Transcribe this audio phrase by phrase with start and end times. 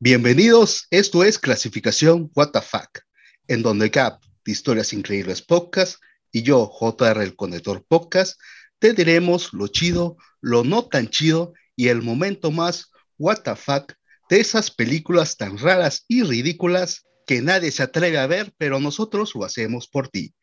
[0.00, 2.98] Bienvenidos, esto es Clasificación What the Fuck,
[3.46, 6.02] en donde Cap de Historias Increíbles Podcast
[6.32, 8.38] y yo, JR el Conector Podcast,
[8.80, 13.92] te diremos lo chido, lo no tan chido y el momento más What the Fuck
[14.28, 19.32] de esas películas tan raras y ridículas que nadie se atreve a ver, pero nosotros
[19.36, 20.34] lo hacemos por ti.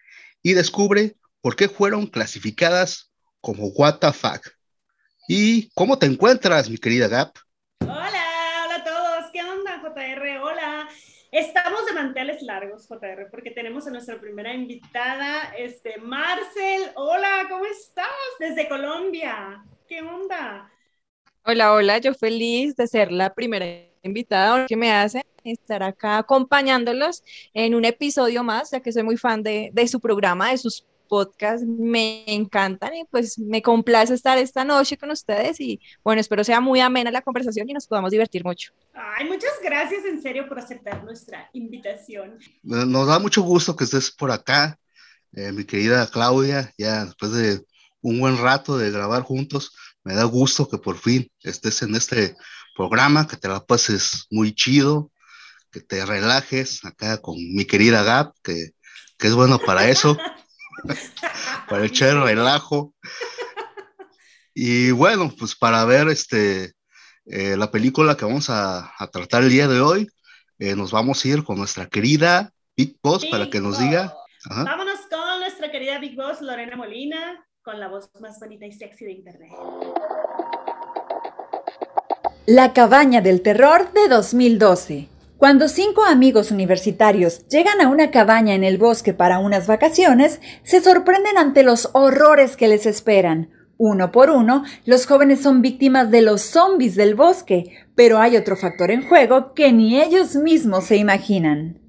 [0.41, 3.11] Y descubre por qué fueron clasificadas
[3.41, 4.48] como What the Fuck.
[5.27, 7.34] ¿Y cómo te encuentras, mi querida Gap?
[11.31, 16.91] Estamos de manteles largos, JR, porque tenemos a nuestra primera invitada, este, Marcel.
[16.95, 18.05] Hola, ¿cómo estás?
[18.38, 19.63] Desde Colombia.
[19.88, 20.70] ¿Qué onda?
[21.45, 23.66] Hola, hola, yo feliz de ser la primera
[24.04, 27.23] invitada que me hace estar acá acompañándolos
[27.54, 30.85] en un episodio más, ya que soy muy fan de, de su programa, de sus
[31.11, 36.41] podcast me encantan y pues me complace estar esta noche con ustedes y bueno, espero
[36.45, 38.71] sea muy amena la conversación y nos podamos divertir mucho.
[38.93, 42.40] Ay, muchas gracias en serio por aceptar nuestra invitación.
[42.63, 44.79] Nos da mucho gusto que estés por acá,
[45.34, 47.62] eh, mi querida Claudia, ya después de
[47.99, 49.75] un buen rato de grabar juntos,
[50.05, 52.37] me da gusto que por fin estés en este
[52.73, 55.12] programa, que te la pases muy chido,
[55.73, 58.70] que te relajes acá con mi querida Gap, que,
[59.18, 60.18] que es bueno para eso.
[61.70, 62.93] para echar relajo.
[64.53, 66.74] Y bueno, pues para ver este,
[67.25, 70.07] eh, la película que vamos a, tratar el día de hoy,
[70.59, 74.13] eh, nos vamos a ir con nuestra querida Big Boss para que nos diga.
[74.50, 79.06] Vámonos con nuestra querida Big Boss, Lorena Molina, con la voz más bonita y sexy
[79.06, 79.52] de Internet.
[82.47, 85.10] La cabaña del terror de 2012.
[85.41, 90.81] Cuando cinco amigos universitarios llegan a una cabaña en el bosque para unas vacaciones, se
[90.81, 93.50] sorprenden ante los horrores que les esperan.
[93.75, 98.56] Uno por uno, los jóvenes son víctimas de los zombies del bosque, pero hay otro
[98.56, 101.80] factor en juego que ni ellos mismos se imaginan.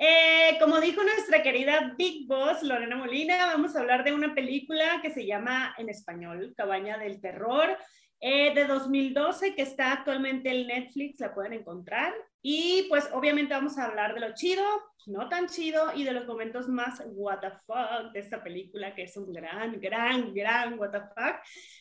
[0.00, 4.98] Eh, como dijo nuestra querida Big Boss Lorena Molina, vamos a hablar de una película
[5.02, 7.78] que se llama en español Cabaña del Terror
[8.20, 12.12] eh, de 2012 que está actualmente en Netflix, la pueden encontrar.
[12.42, 14.64] Y pues obviamente vamos a hablar de lo chido,
[15.06, 19.04] no tan chido y de los momentos más what the fuck de esta película que
[19.04, 21.36] es un gran, gran, gran what the fuck.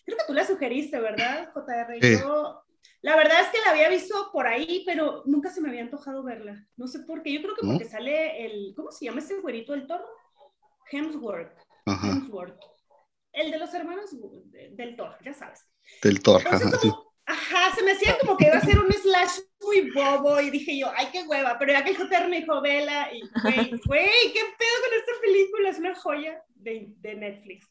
[0.06, 2.00] Creo que tú la sugeriste, ¿verdad, JR?
[2.00, 2.64] Yo,
[3.02, 6.24] la verdad es que la había visto por ahí, pero nunca se me había antojado
[6.24, 6.66] verla.
[6.76, 7.34] No sé por qué.
[7.34, 10.06] Yo creo que porque sale el, ¿cómo se llama ese güerito del toro?
[10.92, 11.58] Hemsworth.
[11.86, 12.77] Hemsworth
[13.38, 14.16] el de los hermanos
[14.72, 15.66] del Thor, ya sabes.
[16.02, 16.44] Del Thor,
[17.28, 20.78] ajá, se me hacía como que iba a ser un slash muy bobo y dije
[20.78, 24.34] yo, ay, qué hueva, pero ya que el JR me dijo, vela, y güey, güey,
[24.34, 27.68] qué pedo con esta película, es una joya de, de Netflix,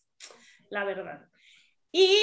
[0.68, 1.26] la verdad.
[1.90, 2.20] Y,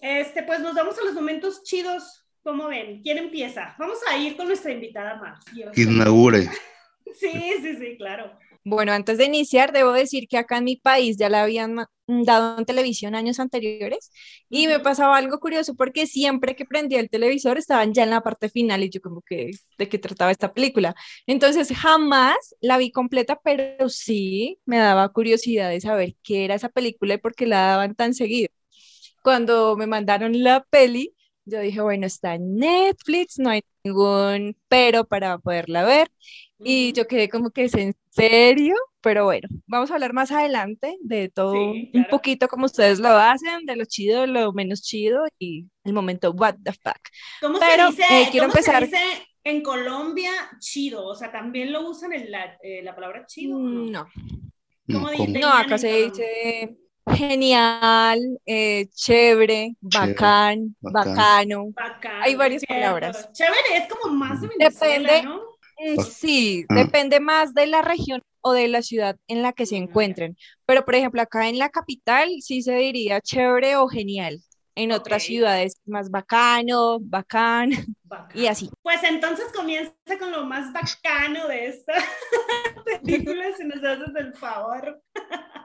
[0.00, 3.00] este, pues nos vamos a los momentos chidos, ¿cómo ven?
[3.02, 3.76] ¿Quién empieza?
[3.78, 5.44] Vamos a ir con nuestra invitada más.
[5.76, 6.50] Inaugure.
[7.14, 8.36] sí, sí, sí, claro.
[8.68, 11.76] Bueno, antes de iniciar, debo decir que acá en mi país ya la habían
[12.08, 14.10] dado en televisión años anteriores
[14.48, 18.22] y me pasaba algo curioso porque siempre que prendía el televisor estaban ya en la
[18.22, 20.96] parte final y yo como que de qué trataba esta película.
[21.28, 26.68] Entonces jamás la vi completa, pero sí me daba curiosidad de saber qué era esa
[26.68, 28.48] película y por qué la daban tan seguido.
[29.22, 31.15] Cuando me mandaron la peli,
[31.46, 36.10] yo dije, bueno, está en Netflix, no hay ningún pero para poderla ver.
[36.58, 40.96] Y yo quedé como que es en serio, pero bueno, vamos a hablar más adelante
[41.00, 45.24] de todo un poquito como ustedes lo hacen, de lo chido, de lo menos chido
[45.38, 46.98] y el momento what the fuck.
[47.40, 48.80] ¿Cómo pero, se dice, eh, quiero empezar...
[48.80, 51.06] Se dice en Colombia chido?
[51.06, 53.58] O sea, ¿también lo usan en la, eh, la palabra chido?
[53.58, 54.08] No.
[54.88, 61.72] No, no acá se dice genial, eh, chévere, bacán, bacano.
[62.22, 63.30] Hay varias palabras.
[63.32, 65.40] Chévere es como más de Venezuela, Depende, ¿no?
[65.78, 66.74] Mm, sí, ah.
[66.74, 70.36] depende más de la región o de la ciudad en la que se encuentren.
[70.66, 74.40] Pero, por ejemplo, acá en la capital sí se diría chévere o genial.
[74.78, 77.70] En otras ciudades más bacano, bacán,
[78.34, 78.68] y así.
[78.82, 81.94] Pues entonces comienza con lo más bacano de esta
[82.84, 85.02] película, si nos haces el favor.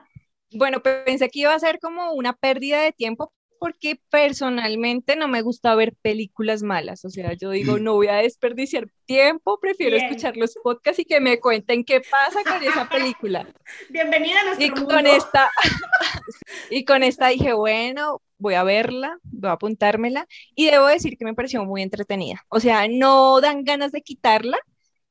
[0.54, 5.40] Bueno, pensé que iba a ser como una pérdida de tiempo, porque personalmente no me
[5.40, 7.04] gusta ver películas malas.
[7.04, 7.82] O sea, yo digo, mm.
[7.84, 12.42] no voy a desperdiciar tiempo, prefiero escuchar los podcasts y que me cuenten qué pasa
[12.42, 13.46] con esa película.
[13.90, 15.48] Bienvenida a nuestro y con esta
[16.70, 21.24] Y con esta dije, bueno, voy a verla, voy a apuntármela y debo decir que
[21.24, 22.44] me pareció muy entretenida.
[22.48, 24.58] O sea, no dan ganas de quitarla.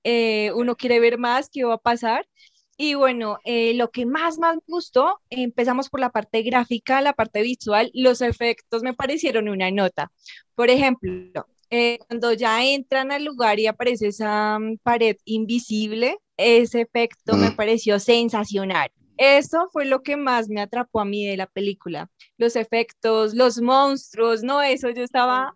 [0.04, 2.26] Eh, uno quiere ver más, qué va a pasar
[2.78, 7.14] Y bueno, eh, lo que más, más me gustó, empezamos por la parte gráfica, la
[7.14, 10.12] parte visual, los efectos me parecieron una nota.
[10.56, 16.82] Por ejemplo, eh, cuando ya entran al lugar y aparece esa mm, pared invisible, ese
[16.82, 18.90] efecto me pareció sensacional.
[19.18, 22.10] Eso fue lo que más me atrapó a mí de la película.
[22.38, 25.54] Los efectos, los monstruos, no, eso yo estaba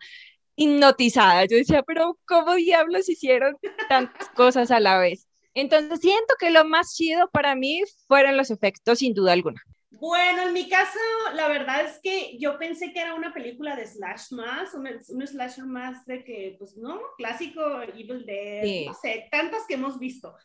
[0.55, 1.45] hipnotizada.
[1.45, 3.57] Yo decía, pero ¿cómo diablos hicieron
[3.89, 5.24] tantas cosas a la vez?
[5.55, 9.61] Entonces siento que lo más chido para mí fueron los efectos, sin duda alguna.
[9.89, 10.99] Bueno, en mi caso,
[11.33, 15.27] la verdad es que yo pensé que era una película de slash más, un, un
[15.27, 16.99] slasher más de que, pues, ¿no?
[17.17, 20.35] Clásico, Evil Dead, no sé, tantas que hemos visto.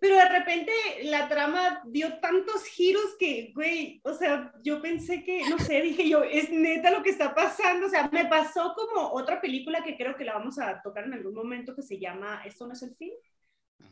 [0.00, 5.42] Pero de repente la trama dio tantos giros que, güey, o sea, yo pensé que,
[5.50, 7.86] no sé, dije yo, es neta lo que está pasando.
[7.86, 11.14] O sea, me pasó como otra película que creo que la vamos a tocar en
[11.14, 13.12] algún momento que se llama Esto no es el fin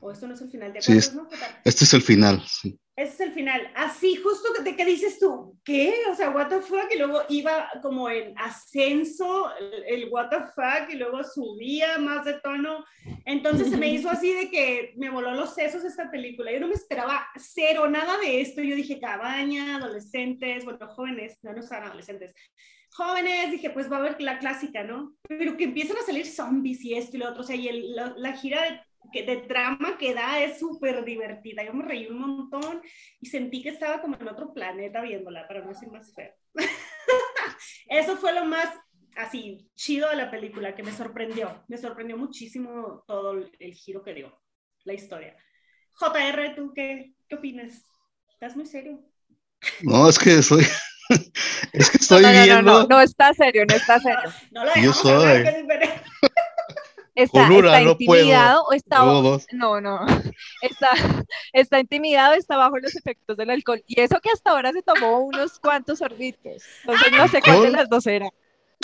[0.01, 0.97] o esto no es el final, de sí,
[1.65, 2.79] Este es el final, sí.
[2.95, 3.73] Este es el final.
[3.77, 5.95] Así, justo de que dices tú, ¿qué?
[6.11, 10.39] O sea, what the fuck, y luego iba como en ascenso, el, el what the
[10.55, 12.85] fuck, y luego subía más de tono.
[13.25, 16.53] Entonces se me hizo así de que me voló los sesos esta película.
[16.53, 18.63] Yo no me esperaba cero, nada de esto.
[18.63, 22.35] Yo dije, cabaña, adolescentes, bueno, jóvenes, no, no son adolescentes.
[22.93, 25.15] Jóvenes, dije, pues va a haber la clásica, ¿no?
[25.29, 27.95] Pero que empiezan a salir zombies y esto y lo otro, o sea, y el,
[27.95, 28.81] la, la gira de
[29.13, 31.65] que de trama que da es súper divertida.
[31.65, 32.83] Yo me reí un montón
[33.21, 36.33] y sentí que estaba como en otro planeta viéndola, para no ser más feo.
[37.89, 38.69] Eso fue lo más
[39.17, 41.65] así chido de la película, que me sorprendió.
[41.69, 44.41] Me sorprendió muchísimo todo el, giro que dio
[44.85, 45.37] la historia.
[45.95, 47.89] JR, ¿tú qué, qué opinas?
[48.31, 49.01] ¿Estás muy serio?
[49.83, 50.65] No, es que soy...
[51.73, 52.63] es que estoy no, no, viendo...
[52.63, 54.33] No, no, no, está serio, no está serio.
[54.53, 55.45] no lo Yo soy
[57.23, 58.99] está, está intimidado o está
[59.53, 60.07] no, no,
[60.63, 60.91] está,
[61.53, 63.83] está intimidado, está bajo los efectos del alcohol.
[63.87, 66.63] Y eso que hasta ahora se tomó unos cuantos sorbitos.
[66.83, 68.29] Entonces no sé cuál de las dos era.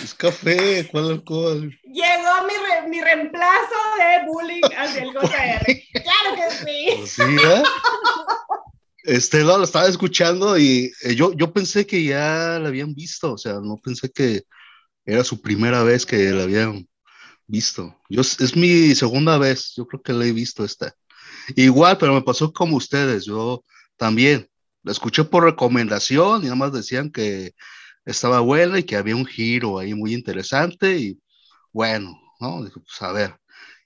[0.02, 1.70] Es café, ¿cuál alcohol?
[1.84, 5.64] Llegó mi, mi reemplazo de bullying hacia el JR.
[6.02, 6.86] claro que sí.
[6.98, 7.62] Pues sí ¿eh?
[9.04, 13.38] Este, lo estaba escuchando y eh, yo, yo pensé que ya la habían visto, o
[13.38, 14.42] sea, no pensé que
[15.04, 16.88] era su primera vez que la habían
[17.54, 18.00] visto.
[18.08, 20.94] Yo, es mi segunda vez, yo creo que la he visto esta.
[21.56, 23.64] Igual, pero me pasó como ustedes, yo
[23.96, 24.48] también
[24.82, 27.54] la escuché por recomendación y nada más decían que
[28.04, 31.18] estaba buena y que había un giro ahí muy interesante y
[31.72, 32.60] bueno, ¿no?
[32.72, 33.36] pues a ver.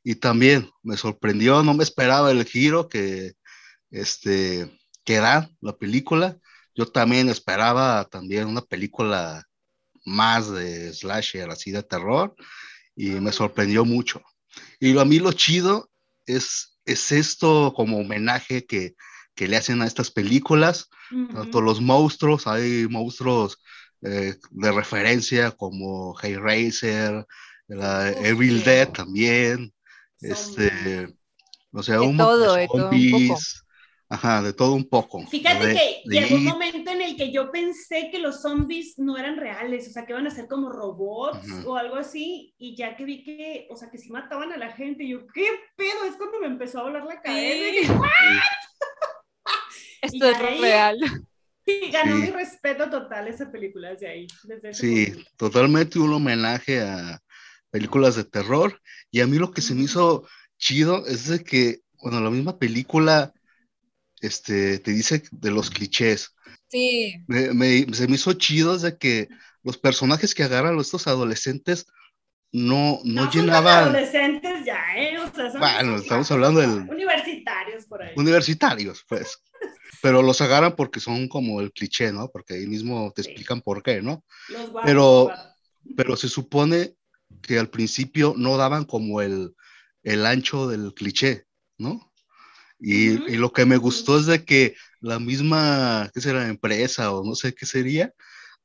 [0.02, 3.32] Y también me sorprendió, no me esperaba el giro que,
[3.90, 6.38] este, que da la película.
[6.74, 9.44] Yo también esperaba también una película
[10.06, 12.34] más de slasher, así de terror,
[12.98, 14.20] y me sorprendió mucho.
[14.80, 15.88] Y a mí lo chido
[16.26, 18.96] es, es esto como homenaje que,
[19.36, 20.88] que le hacen a estas películas,
[21.32, 23.62] tanto los monstruos, hay monstruos
[24.02, 27.24] eh, de referencia como Hellraiser,
[27.68, 29.72] la Evil Dead también,
[30.20, 31.14] este,
[31.70, 33.62] o sea, un todo, de zombies,
[34.10, 35.26] Ajá, de todo un poco.
[35.26, 39.36] Fíjate que llegó un momento en el que yo pensé que los zombies no eran
[39.36, 43.04] reales, o sea, que iban a ser como robots o algo así, y ya que
[43.04, 45.46] vi que, o sea, que sí mataban a la gente, yo, ¿qué
[45.76, 46.04] pedo?
[46.08, 48.00] Es cuando me empezó a volar la cabeza.
[50.00, 50.98] Esto es real.
[51.66, 54.26] Sí, ganó mi respeto total esa película desde ahí.
[54.72, 57.20] sí, totalmente un homenaje a
[57.68, 58.80] películas de terror,
[59.10, 62.58] y a mí lo que se me hizo chido es de que, bueno, la misma
[62.58, 63.34] película
[64.20, 66.34] este, te dice de los clichés.
[66.68, 67.24] Sí.
[67.28, 67.54] se
[68.08, 69.28] me hizo chido de que
[69.62, 71.86] los personajes que agarran estos adolescentes
[72.52, 73.84] no, no, no llenaban.
[73.84, 75.18] adolescentes ya, ¿eh?
[75.58, 76.66] bueno, estamos hablando de.
[76.66, 78.12] Universitarios por ahí.
[78.16, 79.42] Universitarios, pues.
[80.02, 82.30] Pero los agarran porque son como el cliché, ¿no?
[82.30, 84.24] Porque ahí mismo te explican por qué, ¿no?
[84.48, 85.32] Los pero,
[85.96, 86.94] pero se supone
[87.42, 89.56] que al principio no daban como el,
[90.04, 91.46] el ancho del cliché,
[91.78, 92.07] ¿no?
[92.80, 96.48] Y, lo que me gustó es de que la misma, ¿qué será?
[96.48, 98.12] Empresa o no sé qué sería,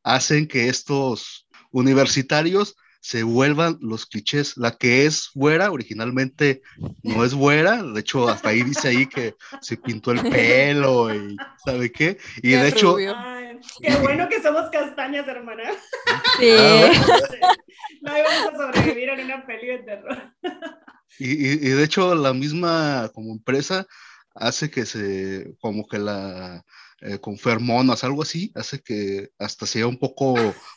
[0.04, 4.56] hacen que estos universitarios se vuelvan los clichés.
[4.56, 6.62] La que es güera, originalmente
[7.02, 11.36] no es güera, de hecho hasta ahí dice ahí que se pintó el pelo y
[11.66, 12.18] ¿sabe qué?
[12.42, 12.96] Y de hecho...
[12.96, 15.64] qué bueno que somos castañas, hermana.
[16.40, 16.50] Sí.
[18.02, 20.34] no íbamos a sobrevivir en una peli de terror.
[21.20, 23.86] Y, y, de hecho la misma como empresa
[24.36, 26.64] hace que se, como que la,
[27.02, 30.36] eh, con fermonas, algo así, hace que hasta sea un poco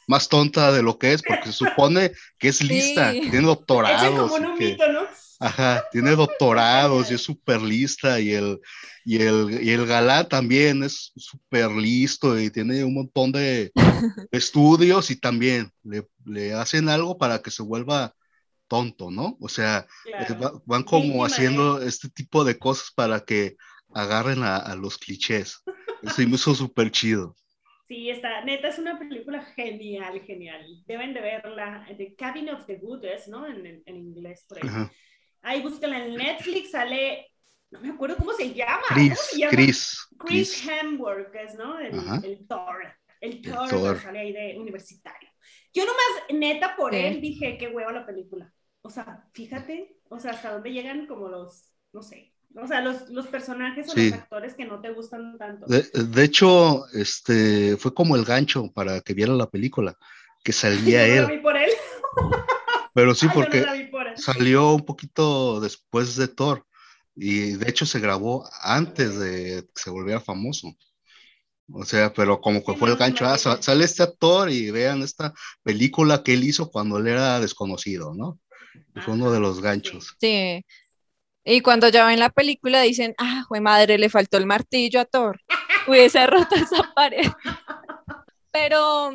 [0.08, 4.30] más tonta de lo que es, porque se supone que es lista, tiene doctorados.
[4.32, 5.06] como un mito, ¿no?
[5.38, 8.58] Ajá, tiene doctorados y es súper lista y el,
[9.04, 13.70] y, el, y el galán también es súper listo y tiene un montón de
[14.32, 18.15] estudios y también le, le, hacen algo para que se vuelva
[18.68, 19.36] tonto, ¿no?
[19.40, 23.56] O sea, eh, van como haciendo este tipo de cosas para que
[23.94, 25.62] agarren a, a los clichés.
[26.02, 27.34] Eso me hizo súper chido.
[27.88, 30.66] Sí, está, neta, es una película genial, genial.
[30.86, 31.86] Deben de verla.
[31.96, 33.46] The Cabin of the Woods, ¿no?
[33.46, 34.88] En, en, inglés, por ahí.
[35.42, 37.32] Ahí búscala en Netflix, sale,
[37.70, 38.82] no me acuerdo cómo se llama.
[38.88, 39.50] Chris, ¿Cómo se llama?
[39.52, 40.08] Chris.
[40.18, 41.78] Chris Hemsworth, ¿no?
[41.78, 41.94] El,
[42.24, 42.92] el Thor.
[43.20, 44.00] El Thor, Thor.
[44.00, 45.28] sale ahí de universitario.
[45.72, 48.52] Yo nomás, neta, por él dije, qué huevo la película.
[48.86, 53.08] O sea, fíjate, o sea, hasta dónde llegan como los, no sé, o sea, los,
[53.10, 55.66] los personajes o los actores que no te gustan tanto.
[55.66, 59.98] De, de, hecho, este, fue como el gancho para que viera la película,
[60.44, 61.22] que salía él.
[61.22, 61.70] La vi por él.
[62.94, 63.66] Pero sí, porque
[64.14, 66.64] salió un poquito después de Thor
[67.16, 70.76] y de hecho se grabó antes de que se volviera famoso.
[71.72, 75.34] O sea, pero como que fue el gancho, ah, sale este actor y vean esta
[75.64, 78.38] película que él hizo cuando él era desconocido, ¿no?
[78.96, 80.16] Fue uno de los ganchos.
[80.20, 80.64] Sí.
[81.44, 85.04] Y cuando ya ven la película dicen, ah, fue madre, le faltó el martillo a
[85.04, 85.40] Thor.
[85.86, 87.30] Hubiese roto esa pared.
[88.50, 89.12] Pero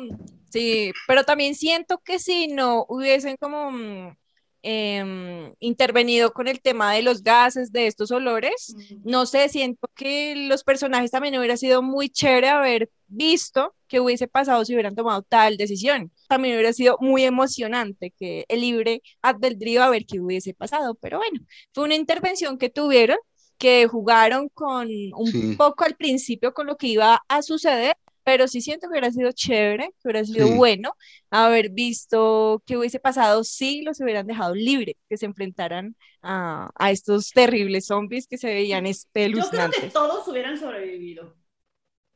[0.52, 4.14] Sí, pero también siento que si no hubiesen como
[4.62, 9.88] mm, em, intervenido con el tema de los gases, de estos olores, no sé, siento
[9.94, 14.94] que los personajes también hubiera sido muy chévere haber visto que hubiese pasado si hubieran
[14.94, 16.10] tomado tal decisión.
[16.28, 21.18] También hubiera sido muy emocionante que el libre albedrío a ver qué hubiese pasado, pero
[21.18, 21.40] bueno,
[21.72, 23.18] fue una intervención que tuvieron
[23.58, 28.60] que jugaron con un poco al principio con lo que iba a suceder pero sí
[28.60, 30.94] siento que hubiera sido chévere, que hubiera sido bueno
[31.30, 36.90] haber visto qué hubiese pasado si los hubieran dejado libres, que se enfrentaran a, a,
[36.90, 39.82] estos terribles zombies que se veían espeluznantes.
[39.82, 41.41] Yo creo que todos hubieran sobrevivido.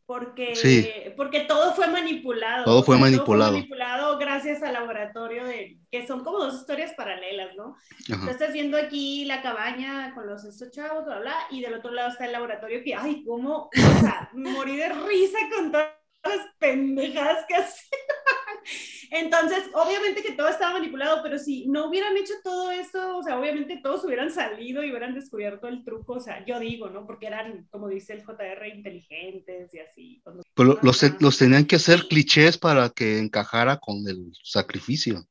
[0.06, 2.64] Porque, porque todo fue manipulado.
[2.64, 3.50] Todo fue manipulado.
[3.50, 7.76] Todo fue manipulado gracias al laboratorio de, que son como dos historias paralelas, ¿no?
[8.30, 12.10] estás viendo aquí la cabaña con los estos chavos, bla, bla, y del otro lado
[12.10, 15.90] está el laboratorio que, ay, cómo, o sea, morí de risa con todas
[16.22, 18.00] las pendejadas que hacían.
[19.10, 23.38] Entonces, obviamente que todo estaba manipulado, pero si no hubieran hecho todo eso, o sea,
[23.38, 27.06] obviamente todos hubieran salido y hubieran descubierto el truco, o sea, yo digo, ¿no?
[27.06, 30.22] Porque eran, como dice el JR, inteligentes y así.
[30.54, 35.26] Pero los, los tenían que hacer clichés para que encajara con el sacrificio.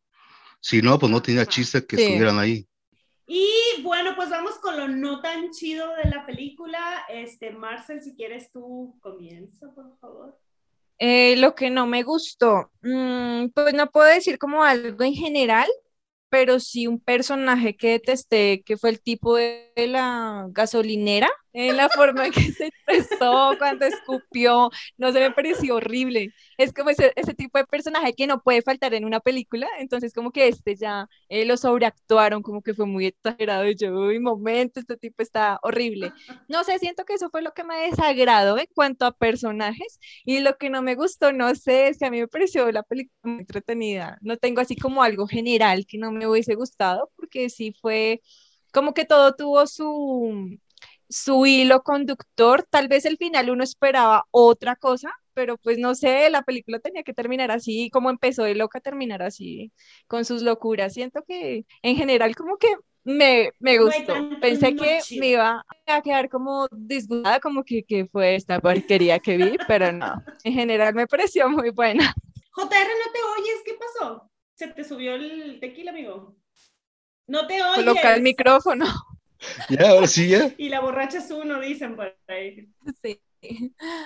[0.60, 2.67] Si no, pues no tenía chiste que estuvieran ahí.
[3.27, 7.05] Y bueno, pues vamos con lo no tan chido de la película.
[7.10, 10.38] Este, Marcel, si quieres tú comienza, por favor.
[11.00, 15.68] Eh, lo que no me gustó, mm, pues no puedo decir como algo en general,
[16.30, 21.88] pero sí un personaje que detesté, que fue el tipo de la gasolinera, en la
[21.88, 26.33] forma en que se expresó cuando escupió, no se me pareció horrible.
[26.57, 30.13] Es como ese, ese, tipo de personaje que no puede faltar en una película, entonces
[30.13, 34.19] como que este ya eh, lo sobreactuaron, como que fue muy exagerado, y yo, uy,
[34.19, 36.12] momento, este tipo está horrible.
[36.50, 40.39] No sé, siento que eso fue lo que me desagradó en cuanto a personajes, y
[40.41, 43.15] lo que no me gustó, no sé, es que a mí me pareció la película
[43.24, 47.74] muy entretenida, no tengo así como algo general que no me hubiese gustado, porque sí
[47.81, 48.21] fue
[48.74, 50.59] como que todo tuvo su,
[51.09, 52.63] su hilo conductor.
[52.69, 57.03] Tal vez el final uno esperaba otra cosa, pero pues no sé, la película tenía
[57.03, 59.71] que terminar así, como empezó de loca, terminar así,
[60.07, 60.93] con sus locuras.
[60.93, 62.67] Siento que en general como que
[63.03, 64.13] me, me gustó.
[64.41, 69.38] Pensé que me iba a quedar como disgustada, como que, que fue esta porquería que
[69.38, 70.24] vi, pero no.
[70.43, 72.13] En general me pareció muy buena.
[72.51, 74.31] JR, no te oyes, ¿qué pasó?
[74.55, 76.35] Se te subió el tequila, amigo.
[77.27, 77.75] No te oyes.
[77.75, 78.85] Coloca el micrófono.
[79.70, 80.52] Ya, ahora sí, ya.
[80.58, 82.68] Y la borracha es uno, dicen por ahí.
[83.02, 83.20] Sí.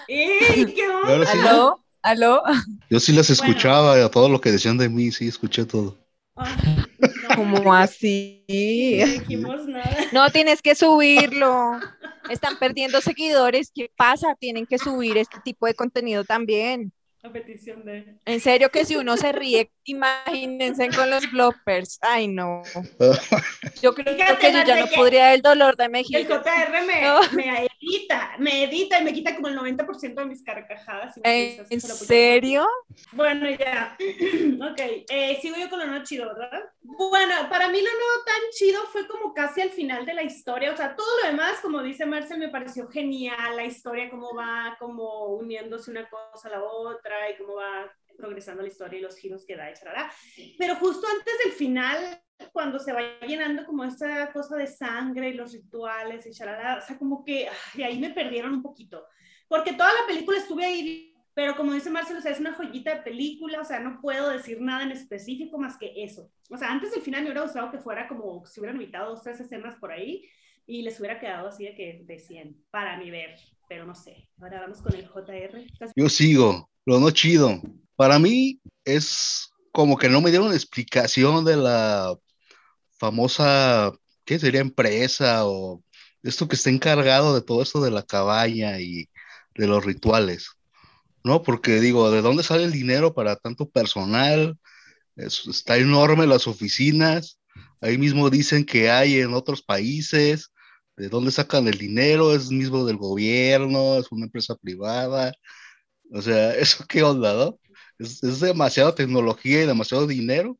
[0.07, 1.25] ¡Ey, qué onda!
[1.25, 1.85] Sí, ¿Aló?
[2.01, 2.43] ¿Aló?
[2.89, 4.05] Yo sí las escuchaba, bueno.
[4.05, 5.97] a todo lo que decían de mí, sí, escuché todo.
[6.35, 6.55] Ah,
[6.99, 8.45] no, ¿Cómo así?
[8.47, 9.97] No dijimos nada.
[10.11, 11.79] No, tienes que subirlo.
[12.29, 13.71] Están perdiendo seguidores.
[13.73, 14.35] ¿Qué pasa?
[14.39, 16.93] Tienen que subir este tipo de contenido también.
[17.21, 18.15] A petición de.
[18.25, 21.99] En serio que si uno se ríe, imagínense con los bloopers.
[22.01, 22.63] Ay, no.
[23.81, 26.17] Yo creo que yo ya no podría el dolor de México.
[26.17, 30.43] El JR me, me, edita, me edita y me quita como el 90% de mis
[30.43, 31.19] carcajadas.
[31.23, 32.67] ¿En serio?
[33.13, 33.97] Bueno, ya.
[34.71, 34.79] ok.
[35.09, 36.63] Eh, sigo yo con lo no chido, ¿verdad?
[36.81, 40.71] Bueno, para mí lo no tan chido fue como casi al final de la historia,
[40.71, 44.75] o sea, todo lo demás, como dice Marcel, me pareció genial, la historia, cómo va
[44.79, 49.17] como uniéndose una cosa a la otra y cómo va progresando la historia y los
[49.17, 50.11] giros que da, etcétera.
[50.57, 52.21] Pero justo antes del final,
[52.51, 56.85] cuando se va llenando como esta cosa de sangre y los rituales y charala, o
[56.85, 59.05] sea, como que ay, ahí me perdieron un poquito,
[59.47, 61.09] porque toda la película estuve ahí
[61.39, 64.29] pero como dice Marcelo, o sea, es una joyita de película, o sea, no puedo
[64.29, 66.29] decir nada en específico más que eso.
[66.49, 69.23] O sea, antes del final me hubiera gustado que fuera como si hubieran evitado dos,
[69.23, 70.27] tres escenas por ahí
[70.65, 73.35] y les hubiera quedado así de que de 100 para mi ver,
[73.69, 74.27] pero no sé.
[74.41, 75.65] Ahora vamos con el JR.
[75.95, 77.61] Yo sigo, lo no chido.
[77.99, 82.15] Para mí es como que no me dieron explicación de la
[82.97, 83.91] famosa,
[84.23, 85.83] ¿qué sería empresa o
[86.23, 89.09] esto que está encargado de todo esto de la cabaña y
[89.53, 90.51] de los rituales?
[91.25, 91.43] ¿no?
[91.43, 94.57] Porque digo, ¿de dónde sale el dinero para tanto personal?
[95.17, 97.37] está enorme las oficinas,
[97.81, 100.53] ahí mismo dicen que hay en otros países,
[100.95, 102.33] ¿de dónde sacan el dinero?
[102.33, 103.97] ¿Es mismo del gobierno?
[103.97, 105.33] ¿Es una empresa privada?
[106.13, 107.59] O sea, ¿eso qué onda, no?
[107.99, 110.57] Es, es demasiada tecnología y demasiado dinero,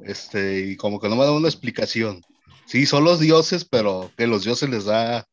[0.00, 2.22] este, y como que no me da una explicación.
[2.66, 5.26] Sí, son los dioses, pero que los dioses les da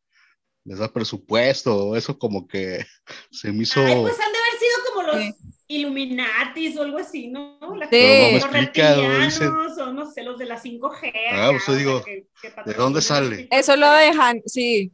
[0.64, 2.84] les da presupuesto, eso como que
[3.30, 3.80] se me hizo...
[3.80, 5.34] Ay, pues han de haber sido como los sí.
[5.66, 7.58] Illuminatis o algo así, ¿no?
[7.76, 7.96] La sí.
[7.96, 11.12] no me explica, o no sé, los de la 5G.
[11.32, 13.48] Ah, pues digo, que, que ¿de dónde sale?
[13.50, 14.90] Eso lo dejan, sí.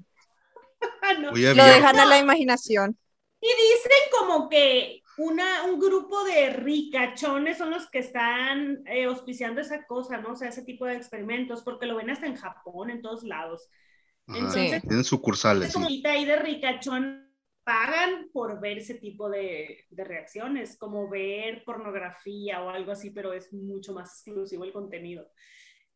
[1.21, 1.33] no.
[1.33, 2.97] Lo dejan a la imaginación.
[3.41, 9.61] Y dicen como que una, un grupo de ricachones son los que están eh, auspiciando
[9.61, 10.33] esa cosa, ¿no?
[10.33, 13.69] O sea, ese tipo de experimentos, porque lo ven hasta en Japón, en todos lados.
[14.27, 15.75] Entonces, tienen sucursales.
[15.75, 16.03] Como sí.
[16.07, 17.31] ahí de ricachón
[17.65, 23.35] pagan por ver ese tipo de, de, reacciones, como ver pornografía o algo así, pero
[23.35, 25.29] es mucho más exclusivo el contenido.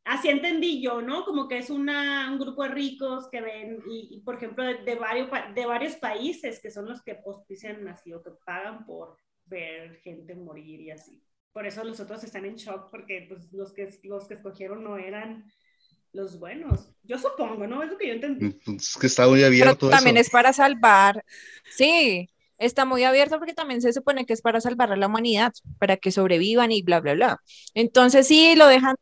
[0.05, 1.25] Así entendí yo, ¿no?
[1.25, 4.83] Como que es una, un grupo de ricos que ven, y, y por ejemplo, de,
[4.85, 9.17] de, varios, de varios países que son los que auspician así o que pagan por
[9.47, 11.23] ver gente morir y así.
[11.53, 14.97] Por eso los otros están en shock, porque pues, los, que, los que escogieron no
[14.99, 15.45] eran
[16.13, 16.91] los buenos.
[17.03, 17.83] Yo supongo, ¿no?
[17.83, 18.59] Es lo que yo entendí.
[18.77, 19.87] Es que está muy abierto.
[19.87, 20.27] Pero también eso.
[20.27, 21.25] es para salvar.
[21.71, 25.53] Sí, está muy abierto porque también se supone que es para salvar a la humanidad,
[25.79, 27.41] para que sobrevivan y bla, bla, bla.
[27.75, 28.97] Entonces sí, lo dejan.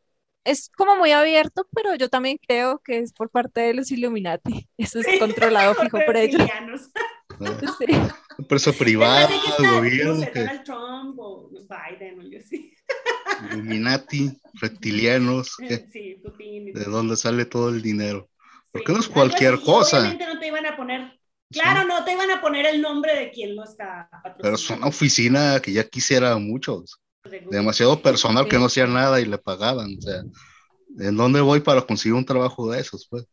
[0.45, 4.69] Es como muy abierto, pero yo también creo que es por parte de los Illuminati.
[4.77, 6.43] Eso es sí, controlado fijo por ellos.
[7.79, 8.73] sí.
[8.79, 9.29] Privada,
[9.59, 10.15] gobierno.
[10.15, 12.75] No Donald Trump o Biden o yo sí.
[13.51, 15.57] Illuminati, reptilianos.
[15.91, 16.73] Sí, Putin.
[16.73, 18.29] ¿De dónde sale todo el dinero?
[18.73, 18.93] Porque sí.
[18.95, 19.99] no es cualquier Algo cosa.
[19.99, 21.89] Obviamente no te iban a poner, claro, sí.
[21.89, 24.09] no te iban a poner el nombre de quien lo está
[24.41, 27.01] Pero es una oficina que ya quisiera muchos.
[27.51, 29.97] Demasiado personal que no hacía nada y le pagaban.
[29.99, 30.23] O sea,
[30.99, 33.07] ¿en dónde voy para conseguir un trabajo de esos?
[33.09, 33.27] Pues?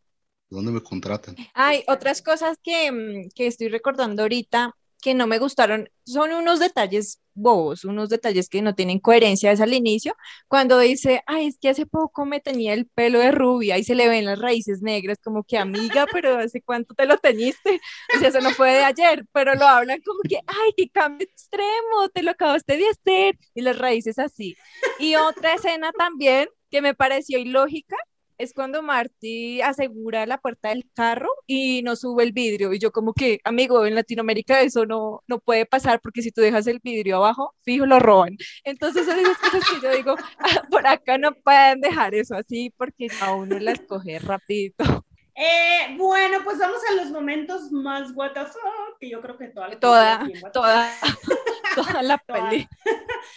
[0.50, 1.36] ¿Dónde me contratan?
[1.54, 6.60] Hay otras cosas que, mm, que estoy recordando ahorita que no me gustaron, son unos
[6.60, 10.16] detalles bobos, unos detalles que no tienen coherencia es al inicio,
[10.48, 13.96] cuando dice, ay, es que hace poco me tenía el pelo de rubia y se
[13.96, 17.80] le ven las raíces negras, como que amiga, pero ¿hace cuánto te lo teñiste?
[18.16, 21.28] O sea, eso no fue de ayer, pero lo hablan como que, ay, qué cambio
[21.30, 24.56] extremo, te lo acabaste de hacer, y las raíces así.
[25.00, 27.96] Y otra escena también que me pareció ilógica,
[28.40, 32.74] es cuando Marty asegura la puerta del carro y no sube el vidrio.
[32.74, 36.42] Y yo como que, amigo, en Latinoamérica eso no, no puede pasar porque si tú
[36.42, 38.38] dejas el vidrio abajo, fijo, lo roban.
[38.64, 42.74] Entonces son esas cosas que yo digo, ah, por acá no pueden dejar eso así
[42.78, 45.06] porque a uno la escoge rapidito.
[45.36, 49.48] Eh, bueno, pues vamos a los momentos más what the fuck, que yo creo que
[49.48, 50.92] toda la toda, toda,
[51.76, 52.68] toda la peli.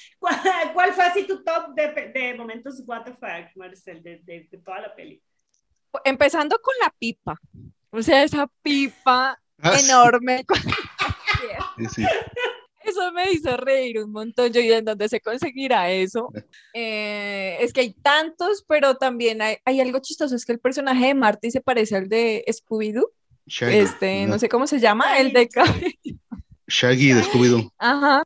[0.19, 0.41] ¿Cuál,
[0.75, 4.59] ¿Cuál, fue así tu top de, de momentos what the fuck, Marcel, de, de, de,
[4.59, 5.23] toda la peli?
[6.05, 7.39] Empezando con la pipa,
[7.91, 10.45] o sea, esa pipa ah, enorme.
[11.77, 11.87] Sí.
[11.87, 12.07] sí.
[12.85, 14.53] Eso me hizo reír un montón.
[14.53, 16.33] Yo, ¿y en dónde se conseguirá eso?
[16.75, 20.35] Eh, es que hay tantos, pero también hay, hay, algo chistoso.
[20.35, 23.11] Es que el personaje de Marty se parece al de Scooby-Doo.
[23.47, 24.35] Este, no.
[24.35, 26.19] no sé cómo se llama, el de cabello.
[26.67, 27.73] Shaggy de Scooby-Doo.
[27.79, 28.23] Ajá.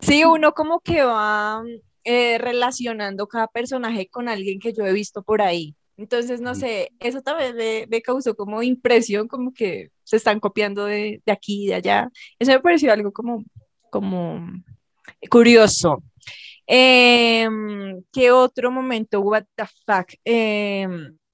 [0.00, 1.62] Sí, uno como que va
[2.04, 5.74] eh, relacionando cada personaje con alguien que yo he visto por ahí.
[5.96, 10.84] Entonces, no sé, eso también me, me, causó como impresión, como que se están copiando
[10.84, 12.08] de, de aquí y de allá.
[12.38, 13.44] Eso me pareció algo como,
[13.90, 14.48] como
[15.28, 16.02] curioso.
[16.68, 17.48] Eh,
[18.12, 19.20] ¿Qué otro momento?
[19.20, 20.12] What the fuck?
[20.24, 20.86] Eh,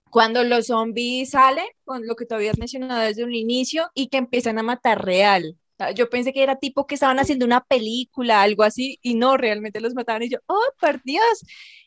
[0.08, 4.16] cuando los zombies salen, con lo que tú habías mencionado desde un inicio, y que
[4.16, 5.58] empiezan a matar real.
[5.78, 9.36] Ah, Yo pensé que era tipo que estaban haciendo una película, algo así, y no,
[9.36, 11.44] realmente los mataban y yo, oh, por Dios.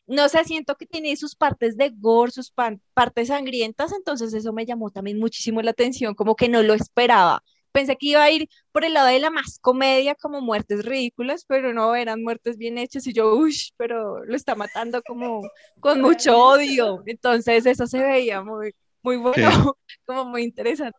[0.07, 2.51] No sé, siento que tiene sus partes de gore, sus
[2.93, 7.43] partes sangrientas, entonces eso me llamó también muchísimo la atención, como que no lo esperaba.
[7.71, 11.45] Pensé que iba a ir por el lado de la más comedia, como muertes ridículas,
[11.47, 15.41] pero no, eran muertes bien hechas y yo, uy, pero lo está matando como
[15.79, 17.03] con mucho odio.
[17.05, 19.37] Entonces eso se veía muy, muy bueno,
[20.05, 20.97] como muy interesante.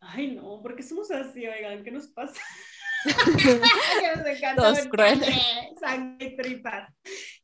[0.00, 2.40] Ay, no, porque somos así, oigan, ¿qué nos pasa?
[3.04, 5.24] Nos encanta Todos crueles.
[5.24, 6.92] sangre, sangre y tripas.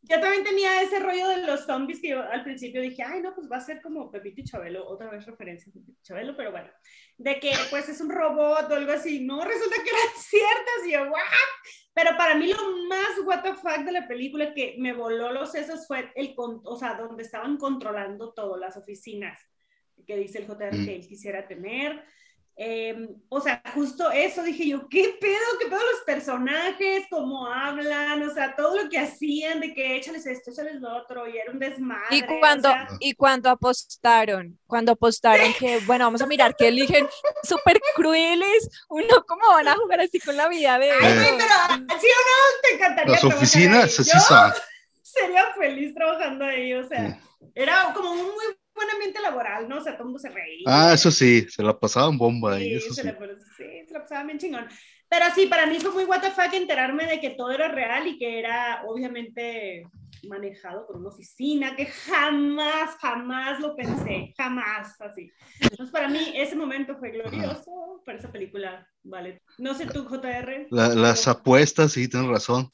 [0.03, 3.35] Yo también tenía ese rollo de los zombies que yo al principio dije, ay, no,
[3.35, 6.37] pues va a ser como Pepito y Chabelo, otra vez referencia a Pepito y Chabelo,
[6.37, 6.69] pero bueno,
[7.17, 9.25] de que pues es un robot o algo así.
[9.25, 11.21] No, resulta que eran ciertas y yo, ¿what?
[11.95, 15.53] Pero para mí lo más what the fuck de la película que me voló los
[15.53, 19.41] sesos fue el, con- o sea, donde estaban controlando todo, las oficinas
[20.07, 20.85] que dice el JR Mm.
[20.85, 22.05] que él quisiera tener.
[22.59, 25.59] Eh, o sea, justo eso dije yo, ¿qué pedo?
[25.61, 27.05] ¿Qué pedo los personajes?
[27.11, 28.23] ¿Cómo hablan?
[28.23, 31.53] O sea, todo lo que hacían de que échales esto, échales lo otro, y era
[31.53, 32.17] un desmadre.
[32.17, 36.69] Y o cuando, sea, y cuando apostaron, cuando apostaron que, bueno, vamos a mirar que
[36.69, 37.07] eligen
[37.43, 41.37] súper crueles, uno, ¿cómo van a jugar así con la vida de Ay, Eh.
[41.37, 42.63] pero ¿sí o no?
[42.63, 44.53] Te encantaría Las oficinas, así son.
[45.03, 47.21] sería feliz trabajando ahí, o sea,
[47.55, 49.79] era como un muy buen ambiente laboral, ¿no?
[49.79, 50.69] O sea, todo el mundo se reía.
[50.69, 53.09] Ah, eso sí, se la pasaban bomba ahí, Sí, eso se sí.
[53.09, 53.19] la,
[53.57, 54.67] sí, se la pasaba bien chingón.
[55.09, 58.07] Pero sí, para mí fue muy what the fuck enterarme de que todo era real
[58.07, 59.91] y que era obviamente
[60.23, 65.33] manejado por una oficina, que jamás, jamás lo pensé, jamás así.
[65.71, 69.43] Entonces para mí ese momento fue glorioso, para esa película, vale.
[69.59, 70.67] No sé tú, JR.
[70.71, 72.73] La- las apuestas, sí, tienes razón.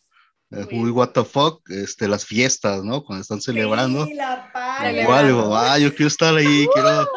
[0.53, 3.03] Es Muy what the fuck, este, las fiestas, ¿no?
[3.05, 4.07] Cuando están celebrando.
[4.07, 4.51] Sí, la.
[5.03, 7.09] Igual, digo, ah, yo quiero estar ahí, quiero,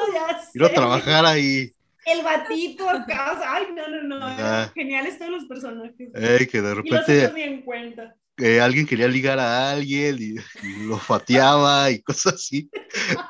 [0.53, 1.71] quiero trabajar ahí.
[2.05, 4.71] El batito acá, o sea, ay, no, no, no, Ajá.
[4.75, 6.09] geniales todos los personajes.
[6.49, 8.15] Que de y repente ni en cuenta.
[8.37, 10.35] eh, alguien quería ligar a alguien y,
[10.67, 12.69] y lo fateaba y cosas así.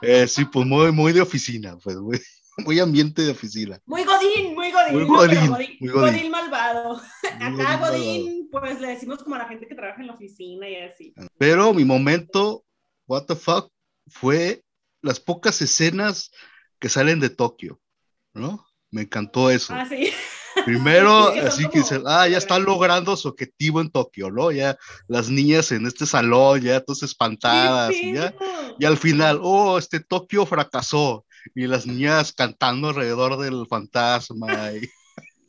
[0.02, 2.20] Eh, sí, pues muy, muy de oficina, pues muy,
[2.58, 3.80] muy ambiente de oficina.
[3.86, 4.94] Muy Godín, muy Godín.
[4.94, 6.14] Muy Godín, Godín, muy Godín.
[6.14, 7.02] Godín malvado.
[7.40, 7.78] Muy Acá.
[7.78, 11.14] Godín, pues le decimos como a la gente que trabaja en la oficina y así.
[11.38, 12.64] Pero mi momento,
[13.08, 13.72] what the fuck,
[14.08, 14.64] fue
[15.02, 16.32] las pocas escenas
[16.80, 17.80] que salen de Tokio,
[18.34, 18.66] ¿no?
[18.92, 19.74] Me encantó eso.
[19.74, 20.12] Ah, sí.
[20.66, 24.32] Primero, Sí, que así que como- dicen, ah, ya están logrando su objetivo en Tokio,
[24.32, 24.52] ¿no?
[24.54, 28.34] Ya las niñas en este salón, ya todas espantadas, ¿Qué y ya,
[28.80, 34.90] y al final, oh, este Tokio fracasó, y las niñas cantando alrededor del fantasma, y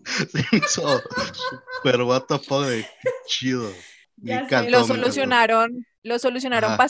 [0.53, 1.03] hizo
[1.81, 3.73] super what the fuck, qué chido.
[4.17, 4.71] Ya sé.
[4.71, 6.89] lo solucionaron, lo solucionaron Ajá.